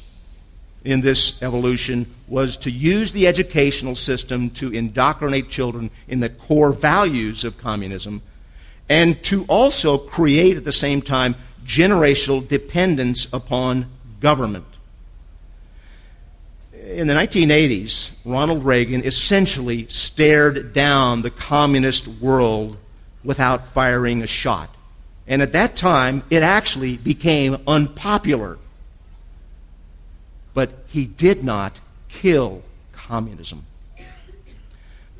in 0.84 1.01
this 1.01 1.41
evolution 1.41 2.05
was 2.28 2.55
to 2.55 2.70
use 2.70 3.14
the 3.14 3.26
educational 3.26 3.95
system 3.95 4.51
to 4.51 4.72
indoctrinate 4.72 5.49
children 5.49 5.89
in 6.07 6.20
the 6.20 6.30
core 6.30 6.72
values 6.72 7.43
of 7.43 7.57
communism 7.57 8.22
and 8.88 9.24
to 9.24 9.43
also 9.45 9.97
create 9.97 10.55
at 10.55 10.66
the 10.66 10.72
same 10.72 11.01
time 11.01 11.34
generational 11.66 12.47
dependence 12.47 13.34
upon 13.34 13.88
government. 14.20 14.68
In 16.74 17.07
the 17.07 17.16
1980s, 17.16 18.16
Ronald 18.24 18.64
Reagan 18.64 19.03
essentially 19.03 19.88
stared 19.88 20.74
down 20.74 21.24
the 21.24 21.32
communist 21.32 22.07
world 22.07 22.78
without 23.24 23.66
firing 23.66 24.22
a 24.22 24.28
shot. 24.28 24.70
And 25.28 25.41
at 25.41 25.53
that 25.53 25.76
time, 25.76 26.24
it 26.30 26.43
actually 26.43 26.97
became 26.97 27.57
unpopular 27.67 28.57
but 30.53 30.71
he 30.88 31.05
did 31.05 31.43
not 31.43 31.80
kill 32.09 32.61
communism. 32.91 33.65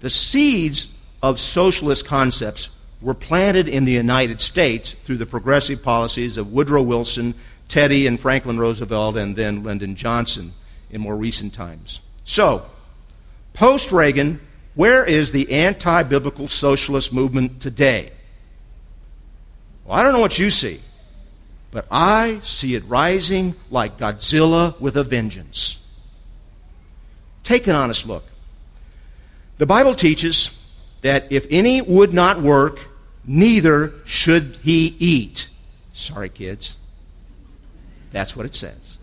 The 0.02 0.10
seeds 0.10 1.00
of 1.22 1.40
socialist 1.40 2.06
concepts 2.06 2.70
were 3.02 3.14
planted 3.14 3.68
in 3.68 3.86
the 3.86 3.92
United 3.92 4.42
States 4.42 4.92
through 4.92 5.18
the 5.18 5.26
progressive 5.26 5.82
policies 5.82 6.38
of 6.38 6.52
Woodrow 6.52 6.82
Wilson, 6.82 7.34
Teddy 7.68 8.08
and 8.08 8.20
Franklin 8.20 8.60
Roosevelt, 8.60 9.18
and 9.18 9.36
then 9.36 9.64
Lyndon 9.64 9.96
Johnson 9.96 10.52
in 10.92 11.02
more 11.02 11.16
recent 11.16 11.54
times. 11.54 12.02
So, 12.24 12.66
post 13.54 13.92
Reagan, 13.92 14.40
where 14.76 15.06
is 15.06 15.32
the 15.32 15.52
anti 15.52 16.04
biblical 16.04 16.48
socialist 16.48 17.14
movement 17.14 17.62
today? 17.62 18.12
Well, 19.86 19.98
I 19.98 20.04
don't 20.04 20.14
know 20.14 20.20
what 20.20 20.40
you 20.40 20.50
see, 20.50 20.80
but 21.72 21.86
I 21.92 22.40
see 22.42 22.76
it 22.76 22.84
rising 22.86 23.56
like 23.70 23.98
Godzilla 23.98 24.80
with 24.80 24.96
a 24.96 25.04
vengeance. 25.04 25.86
Take 27.44 27.68
an 27.68 27.76
honest 27.76 28.08
look. 28.08 28.24
The 29.58 29.66
Bible 29.66 29.94
teaches 29.94 30.60
that 31.02 31.32
if 31.32 31.46
any 31.50 31.82
would 31.82 32.14
not 32.14 32.42
work, 32.42 32.80
neither 33.26 33.94
should 34.06 34.58
he 34.64 34.96
eat. 35.00 35.48
Sorry, 35.94 36.30
kids. 36.30 36.78
That's 38.12 38.36
what 38.36 38.46
it 38.46 38.56
says. 38.56 38.98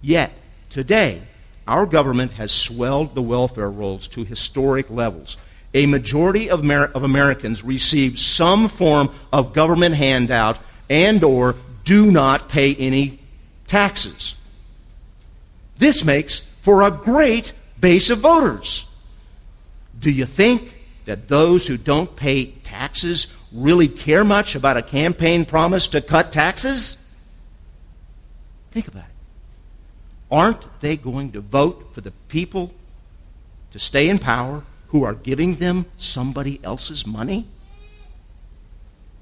Yet, 0.00 0.32
today, 0.70 1.22
our 1.66 1.86
government 1.86 2.32
has 2.32 2.52
swelled 2.52 3.14
the 3.14 3.22
welfare 3.22 3.70
rolls 3.70 4.06
to 4.08 4.24
historic 4.24 4.90
levels. 4.90 5.36
A 5.78 5.86
majority 5.86 6.50
of, 6.50 6.64
Amer- 6.64 6.90
of 6.92 7.04
Americans 7.04 7.62
receive 7.62 8.18
some 8.18 8.66
form 8.66 9.10
of 9.32 9.52
government 9.52 9.94
handout 9.94 10.58
and 10.90 11.22
or 11.22 11.54
do 11.84 12.10
not 12.10 12.48
pay 12.48 12.74
any 12.74 13.20
taxes. 13.68 14.34
This 15.76 16.04
makes 16.04 16.40
for 16.40 16.82
a 16.82 16.90
great 16.90 17.52
base 17.78 18.10
of 18.10 18.18
voters. 18.18 18.90
Do 20.00 20.10
you 20.10 20.26
think 20.26 20.74
that 21.04 21.28
those 21.28 21.68
who 21.68 21.76
don't 21.76 22.16
pay 22.16 22.46
taxes 22.46 23.32
really 23.52 23.86
care 23.86 24.24
much 24.24 24.56
about 24.56 24.76
a 24.76 24.82
campaign 24.82 25.44
promise 25.44 25.86
to 25.86 26.00
cut 26.00 26.32
taxes? 26.32 27.08
Think 28.72 28.88
about 28.88 29.04
it. 29.04 29.14
Aren't 30.28 30.80
they 30.80 30.96
going 30.96 31.30
to 31.32 31.40
vote 31.40 31.90
for 31.92 32.00
the 32.00 32.10
people 32.26 32.74
to 33.70 33.78
stay 33.78 34.08
in 34.08 34.18
power 34.18 34.64
who 34.88 35.04
are 35.04 35.14
giving 35.14 35.56
them 35.56 35.86
somebody 35.96 36.60
else's 36.62 37.06
money? 37.06 37.46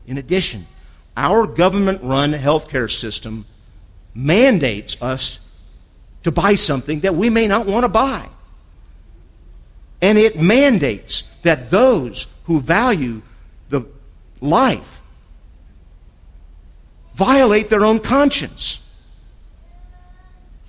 In 0.06 0.18
addition, 0.18 0.66
our 1.16 1.46
government 1.46 2.02
run 2.02 2.32
healthcare 2.32 2.90
system 2.90 3.46
mandates 4.14 5.00
us 5.02 5.42
to 6.22 6.30
buy 6.30 6.54
something 6.54 7.00
that 7.00 7.14
we 7.14 7.30
may 7.30 7.46
not 7.46 7.66
want 7.66 7.84
to 7.84 7.88
buy. 7.88 8.28
And 10.00 10.18
it 10.18 10.40
mandates 10.40 11.22
that 11.42 11.70
those 11.70 12.26
who 12.44 12.60
value 12.60 13.22
the 13.68 13.86
life 14.40 15.00
violate 17.14 17.70
their 17.70 17.84
own 17.84 17.98
conscience. 17.98 18.82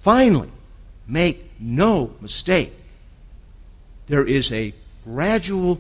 Finally, 0.02 0.50
make 1.08 1.52
no 1.60 2.12
mistake, 2.22 2.72
there 4.08 4.26
is 4.26 4.52
a 4.52 4.74
gradual 5.14 5.80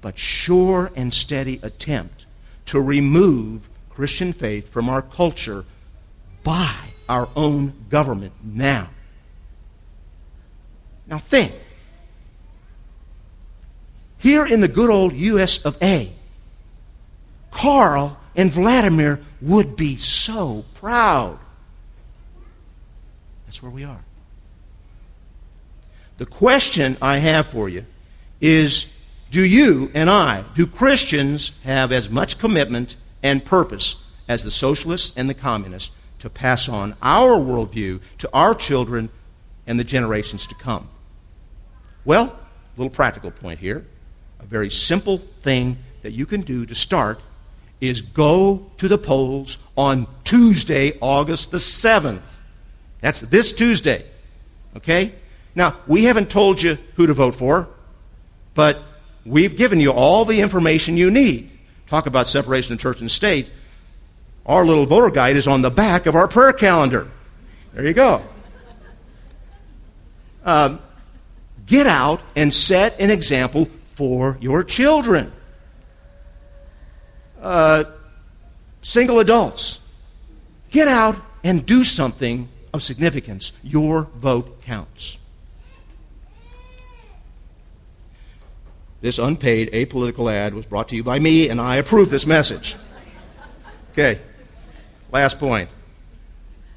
but 0.00 0.18
sure 0.18 0.90
and 0.96 1.14
steady 1.14 1.60
attempt 1.62 2.26
to 2.66 2.80
remove 2.80 3.68
Christian 3.88 4.32
faith 4.32 4.68
from 4.68 4.88
our 4.88 5.00
culture 5.00 5.64
by 6.42 6.74
our 7.08 7.28
own 7.36 7.72
government 7.88 8.32
now. 8.42 8.90
Now 11.06 11.18
think. 11.18 11.52
Here 14.18 14.44
in 14.44 14.60
the 14.60 14.68
good 14.68 14.90
old 14.90 15.12
US 15.12 15.64
of 15.64 15.80
A, 15.82 16.10
Karl 17.50 18.18
and 18.34 18.50
Vladimir 18.50 19.20
would 19.40 19.76
be 19.76 19.96
so 19.96 20.64
proud. 20.74 21.38
That's 23.46 23.62
where 23.62 23.70
we 23.70 23.84
are. 23.84 24.00
The 26.16 26.26
question 26.26 26.96
I 27.00 27.18
have 27.18 27.46
for 27.46 27.68
you 27.68 27.84
is 28.44 28.94
do 29.30 29.42
you 29.42 29.90
and 29.94 30.10
I, 30.10 30.44
do 30.54 30.66
Christians 30.66 31.58
have 31.64 31.92
as 31.92 32.10
much 32.10 32.38
commitment 32.38 32.94
and 33.22 33.42
purpose 33.42 34.06
as 34.28 34.44
the 34.44 34.50
socialists 34.50 35.16
and 35.16 35.30
the 35.30 35.34
communists 35.34 35.96
to 36.18 36.28
pass 36.28 36.68
on 36.68 36.94
our 37.00 37.38
worldview 37.38 38.02
to 38.18 38.28
our 38.34 38.54
children 38.54 39.08
and 39.66 39.80
the 39.80 39.84
generations 39.84 40.46
to 40.48 40.54
come? 40.54 40.88
Well, 42.04 42.24
a 42.24 42.36
little 42.76 42.90
practical 42.90 43.30
point 43.30 43.60
here. 43.60 43.86
A 44.40 44.44
very 44.44 44.68
simple 44.68 45.16
thing 45.16 45.78
that 46.02 46.12
you 46.12 46.26
can 46.26 46.42
do 46.42 46.66
to 46.66 46.74
start 46.74 47.20
is 47.80 48.02
go 48.02 48.70
to 48.76 48.88
the 48.88 48.98
polls 48.98 49.56
on 49.74 50.06
Tuesday, 50.22 50.98
August 51.00 51.50
the 51.50 51.58
7th. 51.58 52.36
That's 53.00 53.22
this 53.22 53.56
Tuesday. 53.56 54.04
Okay? 54.76 55.12
Now, 55.54 55.76
we 55.86 56.04
haven't 56.04 56.28
told 56.28 56.60
you 56.60 56.76
who 56.96 57.06
to 57.06 57.14
vote 57.14 57.34
for, 57.34 57.68
but 58.54 58.78
we've 59.24 59.56
given 59.56 59.80
you 59.80 59.92
all 59.92 60.24
the 60.24 60.40
information 60.40 60.96
you 60.96 61.10
need. 61.10 61.50
Talk 61.86 62.06
about 62.06 62.26
separation 62.26 62.72
of 62.72 62.80
church 62.80 63.00
and 63.00 63.10
state. 63.10 63.48
Our 64.46 64.64
little 64.64 64.86
voter 64.86 65.10
guide 65.10 65.36
is 65.36 65.48
on 65.48 65.62
the 65.62 65.70
back 65.70 66.06
of 66.06 66.14
our 66.14 66.28
prayer 66.28 66.52
calendar. 66.52 67.08
There 67.72 67.86
you 67.86 67.92
go. 67.94 68.22
Um, 70.44 70.80
Get 71.66 71.86
out 71.86 72.20
and 72.36 72.52
set 72.52 73.00
an 73.00 73.10
example 73.10 73.68
for 73.94 74.36
your 74.40 74.64
children. 74.64 75.32
Uh, 77.40 77.84
single 78.82 79.18
adults, 79.20 79.86
get 80.70 80.88
out 80.88 81.16
and 81.42 81.64
do 81.64 81.84
something 81.84 82.48
of 82.72 82.82
significance. 82.82 83.52
Your 83.62 84.02
vote 84.16 84.62
counts. 84.62 85.18
This 89.04 89.18
unpaid 89.18 89.70
apolitical 89.72 90.32
ad 90.32 90.54
was 90.54 90.64
brought 90.64 90.88
to 90.88 90.96
you 90.96 91.04
by 91.04 91.18
me, 91.18 91.50
and 91.50 91.60
I 91.60 91.76
approve 91.76 92.08
this 92.08 92.26
message. 92.26 92.74
Okay, 93.92 94.18
last 95.12 95.38
point. 95.38 95.68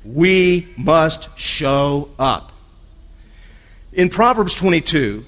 We 0.04 0.68
must 0.76 1.40
show 1.40 2.10
up. 2.20 2.52
In 3.94 4.10
Proverbs 4.10 4.56
22, 4.56 5.24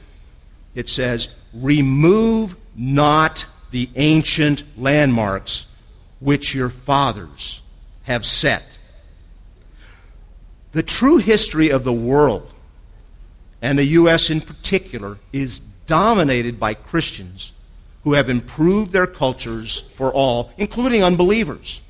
it 0.75 0.89
says, 0.89 1.33
Remove 1.53 2.57
not 2.75 3.45
the 3.71 3.87
ancient 3.95 4.65
landmarks 4.77 5.67
which 6.19 6.53
your 6.53 6.67
fathers 6.67 7.61
have 8.03 8.25
set. 8.25 8.77
The 10.73 10.83
true 10.83 11.15
history 11.15 11.69
of 11.69 11.85
the 11.85 11.93
world, 11.93 12.51
and 13.61 13.79
the 13.79 13.85
U.S. 13.85 14.29
in 14.29 14.41
particular, 14.41 15.17
is 15.31 15.61
dominated 15.89 16.59
by 16.59 16.75
Christians 16.75 17.51
who 18.03 18.13
have 18.13 18.29
improved 18.29 18.91
their 18.91 19.07
cultures 19.07 19.81
for 19.95 20.13
all, 20.13 20.53
including 20.55 21.03
unbelievers. 21.03 21.81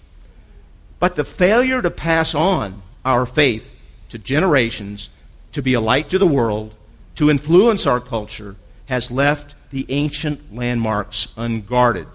But 1.00 1.16
the 1.16 1.26
failure 1.26 1.82
to 1.82 1.92
pass 1.92 2.34
on 2.34 2.82
our 3.04 3.26
faith 3.26 3.74
to 4.08 4.18
generations 4.18 5.10
to 5.52 5.62
be 5.62 5.74
a 5.74 5.82
light 5.82 6.10
to 6.10 6.18
the 6.18 6.26
world, 6.26 6.74
to 7.16 7.30
influence 7.30 7.86
our 7.86 8.00
culture, 8.00 8.56
has 8.86 9.12
left 9.12 9.54
the 9.70 9.86
ancient 9.90 10.56
landmarks 10.56 11.34
unguarded. 11.36 12.08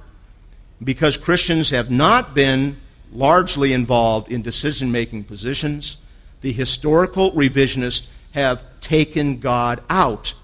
Because 0.82 1.18
Christians 1.18 1.70
have 1.70 1.90
not 1.90 2.34
been 2.34 2.78
largely 3.12 3.74
involved 3.74 4.32
in 4.32 4.40
decision 4.40 4.90
making 4.90 5.24
positions, 5.24 5.98
the 6.40 6.52
historical 6.52 7.30
revisionists 7.32 8.10
have 8.32 8.62
taken 8.80 9.38
God 9.38 9.82
out 9.90 10.34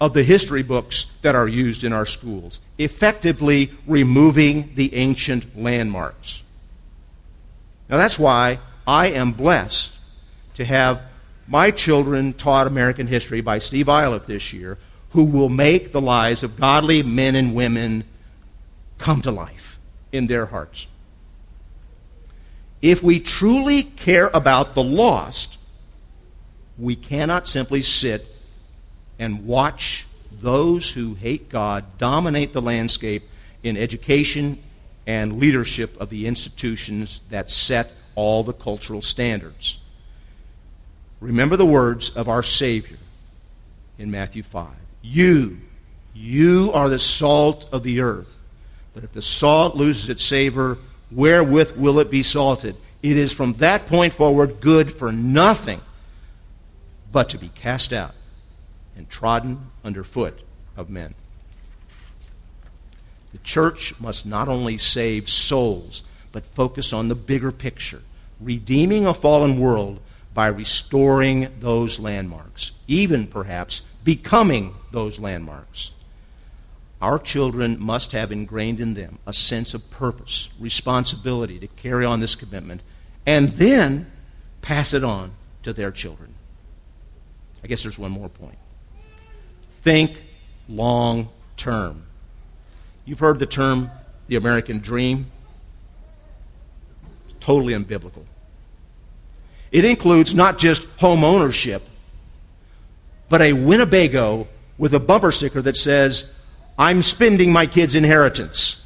of 0.00 0.14
the 0.14 0.22
history 0.22 0.62
books 0.62 1.12
that 1.22 1.34
are 1.34 1.46
used 1.46 1.84
in 1.84 1.92
our 1.92 2.06
schools, 2.06 2.60
effectively 2.78 3.70
removing 3.86 4.72
the 4.74 4.94
ancient 4.94 5.58
landmarks. 5.58 6.42
Now, 7.88 7.98
that's 7.98 8.18
why 8.18 8.58
I 8.86 9.08
am 9.08 9.32
blessed 9.32 9.94
to 10.54 10.64
have 10.64 11.02
my 11.46 11.70
children 11.70 12.32
taught 12.32 12.66
American 12.66 13.08
history 13.08 13.40
by 13.40 13.58
Steve 13.58 13.88
Iliff 13.88 14.26
this 14.26 14.52
year, 14.52 14.78
who 15.10 15.24
will 15.24 15.48
make 15.48 15.92
the 15.92 16.00
lives 16.00 16.42
of 16.44 16.58
godly 16.58 17.02
men 17.02 17.34
and 17.34 17.54
women 17.54 18.04
come 18.98 19.20
to 19.22 19.30
life 19.30 19.78
in 20.12 20.28
their 20.28 20.46
hearts. 20.46 20.86
If 22.80 23.02
we 23.02 23.20
truly 23.20 23.82
care 23.82 24.30
about 24.32 24.74
the 24.74 24.82
lost, 24.82 25.58
we 26.78 26.96
cannot 26.96 27.46
simply 27.46 27.82
sit 27.82 28.24
and 29.20 29.46
watch 29.46 30.06
those 30.32 30.90
who 30.90 31.14
hate 31.14 31.50
God 31.50 31.84
dominate 31.98 32.52
the 32.52 32.62
landscape 32.62 33.22
in 33.62 33.76
education 33.76 34.58
and 35.06 35.38
leadership 35.38 36.00
of 36.00 36.08
the 36.08 36.26
institutions 36.26 37.20
that 37.28 37.50
set 37.50 37.92
all 38.14 38.42
the 38.42 38.54
cultural 38.54 39.02
standards. 39.02 39.78
Remember 41.20 41.56
the 41.56 41.66
words 41.66 42.16
of 42.16 42.28
our 42.28 42.42
Savior 42.42 42.96
in 43.98 44.10
Matthew 44.10 44.42
5. 44.42 44.68
You, 45.02 45.58
you 46.14 46.70
are 46.72 46.88
the 46.88 46.98
salt 46.98 47.68
of 47.72 47.82
the 47.82 48.00
earth. 48.00 48.38
But 48.94 49.04
if 49.04 49.12
the 49.12 49.22
salt 49.22 49.76
loses 49.76 50.08
its 50.08 50.24
savor, 50.24 50.78
wherewith 51.10 51.76
will 51.76 51.98
it 51.98 52.10
be 52.10 52.22
salted? 52.22 52.74
It 53.02 53.18
is 53.18 53.34
from 53.34 53.52
that 53.54 53.86
point 53.86 54.14
forward 54.14 54.60
good 54.60 54.90
for 54.90 55.12
nothing 55.12 55.82
but 57.12 57.28
to 57.30 57.38
be 57.38 57.48
cast 57.48 57.92
out 57.92 58.14
and 59.00 59.08
trodden 59.08 59.70
underfoot 59.82 60.38
of 60.76 60.90
men. 60.90 61.14
The 63.32 63.38
church 63.38 63.98
must 63.98 64.26
not 64.26 64.46
only 64.46 64.76
save 64.76 65.30
souls, 65.30 66.02
but 66.32 66.44
focus 66.44 66.92
on 66.92 67.08
the 67.08 67.14
bigger 67.14 67.50
picture, 67.50 68.02
redeeming 68.42 69.06
a 69.06 69.14
fallen 69.14 69.58
world 69.58 70.00
by 70.34 70.48
restoring 70.48 71.48
those 71.60 71.98
landmarks, 71.98 72.72
even 72.86 73.26
perhaps 73.26 73.80
becoming 74.04 74.74
those 74.90 75.18
landmarks. 75.18 75.92
Our 77.00 77.18
children 77.18 77.80
must 77.80 78.12
have 78.12 78.30
ingrained 78.30 78.80
in 78.80 78.92
them 78.92 79.18
a 79.26 79.32
sense 79.32 79.72
of 79.72 79.90
purpose, 79.90 80.50
responsibility 80.60 81.58
to 81.58 81.68
carry 81.68 82.04
on 82.04 82.20
this 82.20 82.34
commitment, 82.34 82.82
and 83.24 83.48
then 83.52 84.12
pass 84.60 84.92
it 84.92 85.04
on 85.04 85.32
to 85.62 85.72
their 85.72 85.90
children. 85.90 86.34
I 87.64 87.66
guess 87.66 87.82
there's 87.82 87.98
one 87.98 88.10
more 88.10 88.28
point. 88.28 88.58
Think 89.82 90.22
long 90.68 91.28
term. 91.56 92.04
You've 93.04 93.18
heard 93.18 93.38
the 93.38 93.46
term 93.46 93.90
the 94.28 94.36
American 94.36 94.78
dream. 94.78 95.26
Totally 97.40 97.72
unbiblical. 97.72 98.24
It 99.72 99.84
includes 99.84 100.34
not 100.34 100.58
just 100.58 100.86
home 101.00 101.24
ownership, 101.24 101.82
but 103.28 103.42
a 103.42 103.52
Winnebago 103.52 104.46
with 104.78 104.94
a 104.94 105.00
bumper 105.00 105.32
sticker 105.32 105.62
that 105.62 105.76
says, 105.76 106.36
I'm 106.78 107.02
spending 107.02 107.52
my 107.52 107.66
kid's 107.66 107.94
inheritance. 107.94 108.76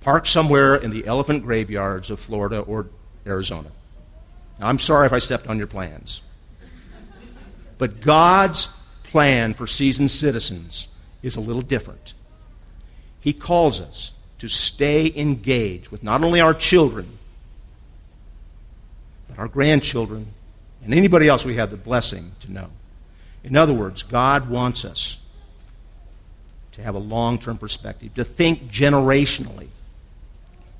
Parked 0.00 0.28
somewhere 0.28 0.76
in 0.76 0.90
the 0.90 1.06
elephant 1.06 1.44
graveyards 1.44 2.10
of 2.10 2.20
Florida 2.20 2.60
or 2.60 2.86
Arizona. 3.26 3.68
Now, 4.60 4.68
I'm 4.68 4.78
sorry 4.78 5.06
if 5.06 5.12
I 5.12 5.18
stepped 5.18 5.48
on 5.48 5.58
your 5.58 5.66
plans. 5.66 6.22
But 7.78 8.00
God's 8.00 8.66
plan 9.04 9.54
for 9.54 9.66
seasoned 9.66 10.10
citizens 10.10 10.88
is 11.22 11.36
a 11.36 11.40
little 11.40 11.62
different. 11.62 12.14
He 13.20 13.32
calls 13.32 13.80
us 13.80 14.12
to 14.38 14.48
stay 14.48 15.12
engaged 15.16 15.88
with 15.88 16.02
not 16.02 16.22
only 16.22 16.40
our 16.40 16.54
children, 16.54 17.18
but 19.28 19.38
our 19.38 19.48
grandchildren 19.48 20.26
and 20.84 20.94
anybody 20.94 21.26
else 21.26 21.44
we 21.44 21.56
have 21.56 21.70
the 21.70 21.76
blessing 21.76 22.32
to 22.40 22.52
know. 22.52 22.68
In 23.42 23.56
other 23.56 23.72
words, 23.72 24.02
God 24.02 24.48
wants 24.48 24.84
us 24.84 25.18
to 26.72 26.82
have 26.82 26.94
a 26.94 27.00
long 27.00 27.38
term 27.38 27.56
perspective, 27.58 28.14
to 28.14 28.24
think 28.24 28.70
generationally. 28.70 29.68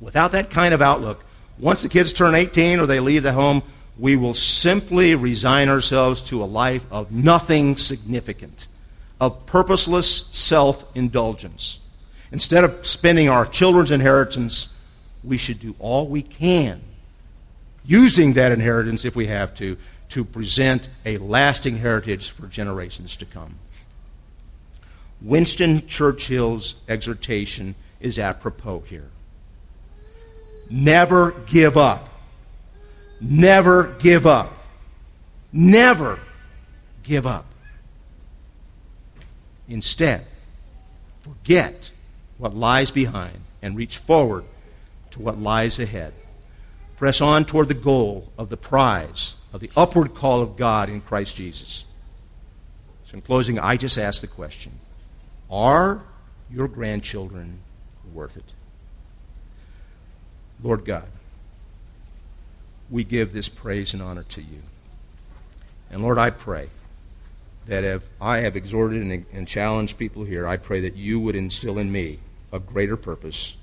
Without 0.01 0.33
that 0.33 0.51
kind 0.51 0.75
of 0.75 0.83
outlook, 0.83 1.25
once 1.59 1.83
the 1.83 1.89
kids 1.89 2.13
turn 2.13 2.35
18 2.35 2.81
or 2.81 2.87
they 2.87 3.01
leave 3.01 3.23
the 3.23 3.33
home, 3.33 3.63
we 3.99 4.17
will 4.17 4.35
simply 4.35 5.15
resign 5.15 5.69
ourselves 5.69 6.21
to 6.21 6.43
a 6.43 6.47
life 6.47 6.85
of 6.91 7.11
nothing 7.11 7.77
significant, 7.77 8.67
of 9.21 9.47
purposeless 9.47 10.27
self 10.27 10.95
indulgence. 10.97 11.81
Instead 12.33 12.65
of 12.65 12.87
spending 12.87 13.29
our 13.29 13.47
children's 13.47 13.91
inheritance, 13.91 14.75
we 15.25 15.39
should 15.39 15.61
do 15.61 15.75
all 15.79 16.09
we 16.09 16.23
can, 16.23 16.81
using 17.85 18.35
that 18.35 18.53
inheritance 18.53 19.05
if 19.05 19.17
we 19.17 19.27
have 19.27 19.55
to, 19.55 19.77
to 20.11 20.25
present 20.25 20.89
a 21.05 21.19
lasting 21.19 21.79
heritage 21.79 22.31
for 22.31 22.47
generations 22.47 23.17
to 23.17 23.25
come. 23.25 23.55
Winston 25.23 25.87
Churchill's 25.87 26.75
exhortation 26.89 27.75
is 28.01 28.19
apropos 28.19 28.81
here. 28.81 29.09
Never 30.69 31.33
give 31.47 31.77
up. 31.77 32.06
Never 33.21 33.95
give 33.99 34.27
up. 34.27 34.53
Never 35.53 36.19
give 37.03 37.27
up. 37.27 37.47
Instead, 39.69 40.25
forget 41.23 41.91
what 42.39 42.55
lies 42.55 42.91
behind 42.91 43.41
and 43.63 43.77
reach 43.77 43.99
forward 43.99 44.45
to 45.13 45.23
what 45.23 45.39
lies 45.39 45.79
ahead. 45.79 46.13
Press 46.97 47.21
on 47.21 47.45
toward 47.45 47.69
the 47.69 47.75
goal 47.75 48.31
of 48.39 48.49
the 48.49 48.57
prize 48.57 49.37
of 49.53 49.61
the 49.61 49.71
upward 49.77 50.15
call 50.15 50.43
of 50.43 50.57
God 50.57 50.89
in 50.89 51.01
Christ 51.01 51.37
Jesus. 51.37 51.85
So, 53.07 53.15
in 53.15 53.23
closing, 53.23 53.59
I 53.59 53.77
just 53.77 53.99
ask 53.99 54.21
the 54.21 54.27
question 54.27 54.73
Are 55.51 56.03
your 56.51 56.69
grandchildren 56.69 57.61
worth 58.13 58.37
it? 58.37 58.45
Lord 60.63 60.85
God, 60.85 61.07
we 62.91 63.05
give 63.05 63.33
this 63.33 63.49
praise 63.49 63.93
and 63.93 64.03
honor 64.03 64.25
to 64.25 64.41
you. 64.41 64.63
And 65.91 66.03
Lord, 66.03 66.19
I 66.19 66.31
pray 66.31 66.69
that 67.67 67.85
if 67.85 68.03
I 68.21 68.39
have 68.39 68.57
exhorted 68.57 69.03
and, 69.03 69.27
and, 69.33 69.49
challenged 69.49 69.99
people 69.99 70.25
here, 70.25 70.47
I 70.47 70.57
pray 70.57 70.81
that 70.81 70.97
you 70.97 71.19
would 71.19 71.35
instill 71.35 71.79
in 71.79 71.91
me 71.91 72.21
a 72.53 72.61
greater 72.61 72.97
purpose 72.97 73.57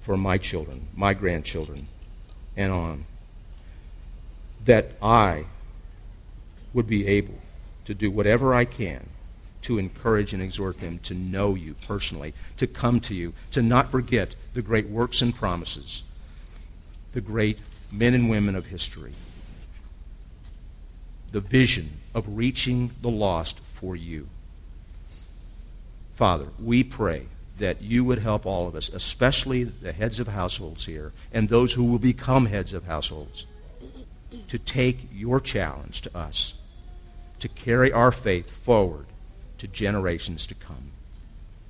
for 0.00 0.16
my 0.16 0.38
children, 0.38 0.88
my 0.94 1.14
grandchildren, 1.14 1.88
and 2.56 2.72
on. 2.72 3.04
That 4.64 4.92
I 5.02 5.46
would 6.74 6.86
be 6.86 7.06
able 7.06 7.38
to 7.86 7.94
do 7.94 8.10
whatever 8.10 8.54
I 8.54 8.64
can 8.64 9.08
to 9.62 9.78
encourage 9.78 10.32
and 10.32 10.42
exhort 10.42 10.78
them 10.80 10.98
to 11.00 11.14
know 11.14 11.54
you 11.54 11.74
personally, 11.86 12.34
to 12.56 12.66
come 12.66 13.00
to 13.00 13.14
you, 13.14 13.32
to 13.52 13.62
not 13.62 13.90
forget 13.90 14.34
the 14.54 14.62
great 14.62 14.88
works 14.88 15.22
and 15.22 15.34
promises, 15.34 16.02
the 17.12 17.20
great 17.20 17.58
men 17.92 18.14
and 18.14 18.30
women 18.30 18.54
of 18.54 18.66
history. 18.66 19.14
The 21.32 21.40
vision 21.40 21.90
of 22.14 22.36
reaching 22.36 22.90
the 23.02 23.10
lost 23.10 23.60
for 23.60 23.94
you. 23.94 24.28
Father, 26.16 26.48
we 26.58 26.84
pray 26.84 27.26
that 27.58 27.82
you 27.82 28.04
would 28.04 28.18
help 28.18 28.44
all 28.46 28.66
of 28.66 28.74
us, 28.74 28.88
especially 28.88 29.64
the 29.64 29.92
heads 29.92 30.18
of 30.18 30.28
households 30.28 30.86
here 30.86 31.12
and 31.32 31.48
those 31.48 31.74
who 31.74 31.84
will 31.84 31.98
become 31.98 32.46
heads 32.46 32.74
of 32.74 32.84
households, 32.84 33.46
to 34.48 34.58
take 34.58 35.08
your 35.12 35.40
challenge 35.40 36.02
to 36.02 36.16
us, 36.16 36.54
to 37.38 37.48
carry 37.48 37.92
our 37.92 38.12
faith 38.12 38.50
forward 38.50 39.06
to 39.58 39.66
generations 39.66 40.46
to 40.46 40.54
come. 40.54 40.90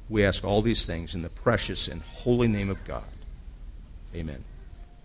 We 0.09 0.25
ask 0.25 0.45
all 0.45 0.63
these 0.63 0.87
things 0.87 1.15
in 1.15 1.23
the 1.23 1.29
precious 1.29 1.89
and 1.89 2.03
holy 2.03 2.49
name 2.49 2.71
of 2.71 2.85
God. 2.85 3.05
Amen. 4.15 4.45